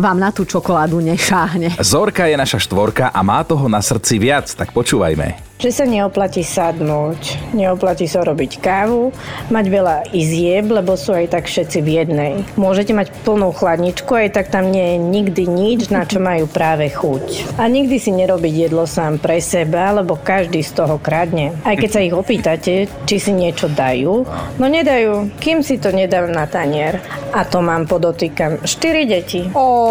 vám 0.00 0.16
na 0.16 0.32
tú 0.32 0.48
čokoládu 0.48 0.98
nešáhne. 1.04 1.76
Zorka 1.78 2.24
je 2.24 2.40
naša 2.40 2.64
štvorka 2.64 3.12
a 3.12 3.20
má 3.20 3.44
toho 3.44 3.68
na 3.68 3.84
srdci 3.84 4.16
viac, 4.16 4.48
tak 4.48 4.72
počúvajme. 4.72 5.50
Že 5.60 5.76
sa 5.76 5.84
neoplatí 5.84 6.40
sadnúť, 6.40 7.52
neoplatí 7.52 8.08
sa 8.08 8.24
robiť 8.24 8.64
kávu, 8.64 9.12
mať 9.52 9.64
veľa 9.68 9.96
izieb, 10.16 10.72
lebo 10.72 10.96
sú 10.96 11.12
aj 11.12 11.36
tak 11.36 11.52
všetci 11.52 11.84
v 11.84 11.88
jednej. 12.00 12.32
Môžete 12.56 12.96
mať 12.96 13.12
plnú 13.28 13.52
chladničku, 13.52 14.08
aj 14.08 14.40
tak 14.40 14.48
tam 14.48 14.72
nie 14.72 14.96
je 14.96 14.98
nikdy 15.04 15.44
nič, 15.44 15.92
na 15.92 16.08
čo 16.08 16.16
majú 16.16 16.48
práve 16.48 16.88
chuť. 16.88 17.60
A 17.60 17.68
nikdy 17.68 18.00
si 18.00 18.08
nerobiť 18.08 18.72
jedlo 18.72 18.88
sám 18.88 19.20
pre 19.20 19.36
seba, 19.44 19.92
lebo 19.92 20.16
každý 20.16 20.64
z 20.64 20.80
toho 20.80 20.96
kradne. 20.96 21.52
Aj 21.60 21.76
keď 21.76 21.90
sa 21.92 22.00
ich 22.00 22.16
opýtate, 22.16 22.88
či 23.04 23.16
si 23.20 23.36
niečo 23.36 23.68
dajú, 23.68 24.24
no 24.56 24.64
nedajú, 24.64 25.28
kým 25.44 25.60
si 25.60 25.76
to 25.76 25.92
nedajú 25.92 26.32
na 26.32 26.48
tanier. 26.48 27.04
A 27.36 27.44
to 27.44 27.60
mám 27.60 27.84
podotýkam 27.84 28.64
4 28.64 29.04
deti. 29.04 29.44
Ó, 29.52 29.89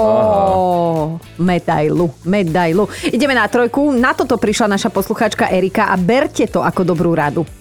medailu, 1.39 2.11
medailu. 2.25 2.85
Ideme 3.09 3.35
na 3.35 3.47
trojku. 3.47 3.91
Na 3.95 4.13
toto 4.13 4.37
prišla 4.37 4.75
naša 4.75 4.89
poslucháčka 4.91 5.49
Erika 5.49 5.89
a 5.89 5.95
berte 5.97 6.47
to 6.47 6.63
ako 6.63 6.81
dobrú 6.83 7.15
radu. 7.15 7.58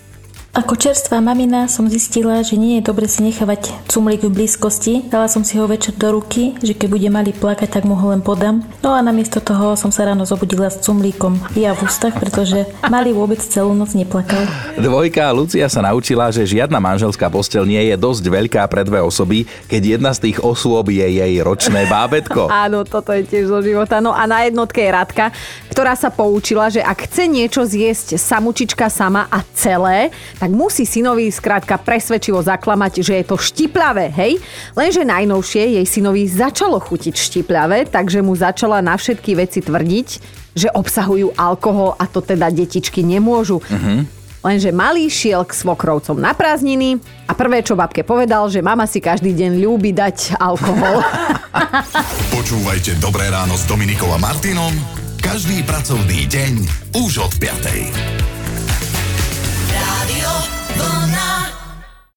Ako 0.58 0.74
čerstvá 0.74 1.22
mamina 1.22 1.70
som 1.70 1.86
zistila, 1.86 2.42
že 2.42 2.58
nie 2.58 2.82
je 2.82 2.90
dobre 2.90 3.06
si 3.06 3.22
nechávať 3.22 3.70
cumlík 3.86 4.26
v 4.26 4.42
blízkosti. 4.42 5.06
Dala 5.06 5.30
som 5.30 5.46
si 5.46 5.54
ho 5.54 5.70
večer 5.70 5.94
do 5.94 6.18
ruky, 6.18 6.58
že 6.58 6.74
keď 6.74 6.88
bude 6.98 7.08
malý 7.14 7.30
plakať, 7.30 7.78
tak 7.78 7.86
mu 7.86 7.94
ho 7.94 8.10
len 8.10 8.18
podám. 8.18 8.66
No 8.82 8.90
a 8.90 8.98
namiesto 8.98 9.38
toho 9.38 9.78
som 9.78 9.94
sa 9.94 10.10
ráno 10.10 10.26
zobudila 10.26 10.66
s 10.66 10.82
cumlíkom 10.82 11.38
ja 11.54 11.78
v 11.78 11.86
ústach, 11.86 12.18
pretože 12.18 12.66
malý 12.90 13.14
vôbec 13.14 13.38
celú 13.38 13.70
noc 13.70 13.94
neplakal. 13.94 14.50
Dvojka 14.74 15.30
Lucia 15.30 15.70
sa 15.70 15.78
naučila, 15.78 16.26
že 16.34 16.42
žiadna 16.42 16.82
manželská 16.82 17.30
postel 17.30 17.62
nie 17.62 17.94
je 17.94 17.94
dosť 17.94 18.26
veľká 18.26 18.66
pre 18.66 18.82
dve 18.82 18.98
osoby, 18.98 19.46
keď 19.70 19.94
jedna 19.94 20.10
z 20.10 20.26
tých 20.26 20.42
osôb 20.42 20.90
je 20.90 21.06
jej 21.06 21.38
ročné 21.38 21.86
bábetko. 21.86 22.50
Áno, 22.66 22.82
toto 22.82 23.14
je 23.14 23.22
tiež 23.22 23.46
zo 23.46 23.62
života. 23.62 24.02
No 24.02 24.10
a 24.10 24.26
na 24.26 24.42
jednotke 24.42 24.82
je 24.82 24.90
Radka, 24.90 25.30
ktorá 25.70 25.94
sa 25.94 26.10
poučila, 26.10 26.66
že 26.66 26.82
ak 26.82 27.06
chce 27.06 27.30
niečo 27.30 27.62
zjesť 27.62 28.18
samučička 28.18 28.90
sama 28.90 29.30
a 29.30 29.46
celé, 29.54 30.10
tak 30.42 30.47
musí 30.50 30.82
synovi 30.82 31.30
skrátka 31.30 31.78
presvedčivo 31.78 32.42
zaklamať, 32.42 33.04
že 33.04 33.20
je 33.20 33.24
to 33.24 33.36
štiplavé, 33.38 34.10
hej? 34.10 34.40
Lenže 34.74 35.06
najnovšie 35.06 35.78
jej 35.78 35.86
synovi 35.86 36.26
začalo 36.26 36.80
chutiť 36.82 37.14
štiplavé, 37.14 37.86
takže 37.86 38.24
mu 38.24 38.34
začala 38.34 38.82
na 38.82 38.98
všetky 38.98 39.38
veci 39.38 39.62
tvrdiť, 39.62 40.08
že 40.56 40.68
obsahujú 40.74 41.36
alkohol 41.38 41.94
a 41.94 42.08
to 42.10 42.18
teda 42.18 42.50
detičky 42.50 43.06
nemôžu. 43.06 43.62
Lenže 44.38 44.70
malý 44.70 45.10
šiel 45.10 45.42
k 45.44 45.52
svokrovcom 45.52 46.14
na 46.14 46.30
prázdniny 46.32 47.02
a 47.26 47.32
prvé, 47.34 47.62
čo 47.62 47.74
babke 47.74 48.06
povedal, 48.06 48.46
že 48.48 48.62
mama 48.62 48.86
si 48.86 49.02
každý 49.02 49.34
deň 49.34 49.60
ľúbi 49.60 49.90
dať 49.90 50.38
alkohol. 50.38 51.02
Počúvajte 52.38 52.96
Dobré 53.02 53.28
ráno 53.28 53.58
s 53.58 53.66
Dominikou 53.66 54.08
a 54.14 54.18
Martinom 54.18 54.72
každý 55.18 55.60
pracovný 55.66 56.24
deň 56.30 56.52
už 57.04 57.20
od 57.20 57.32
5. 57.36 58.37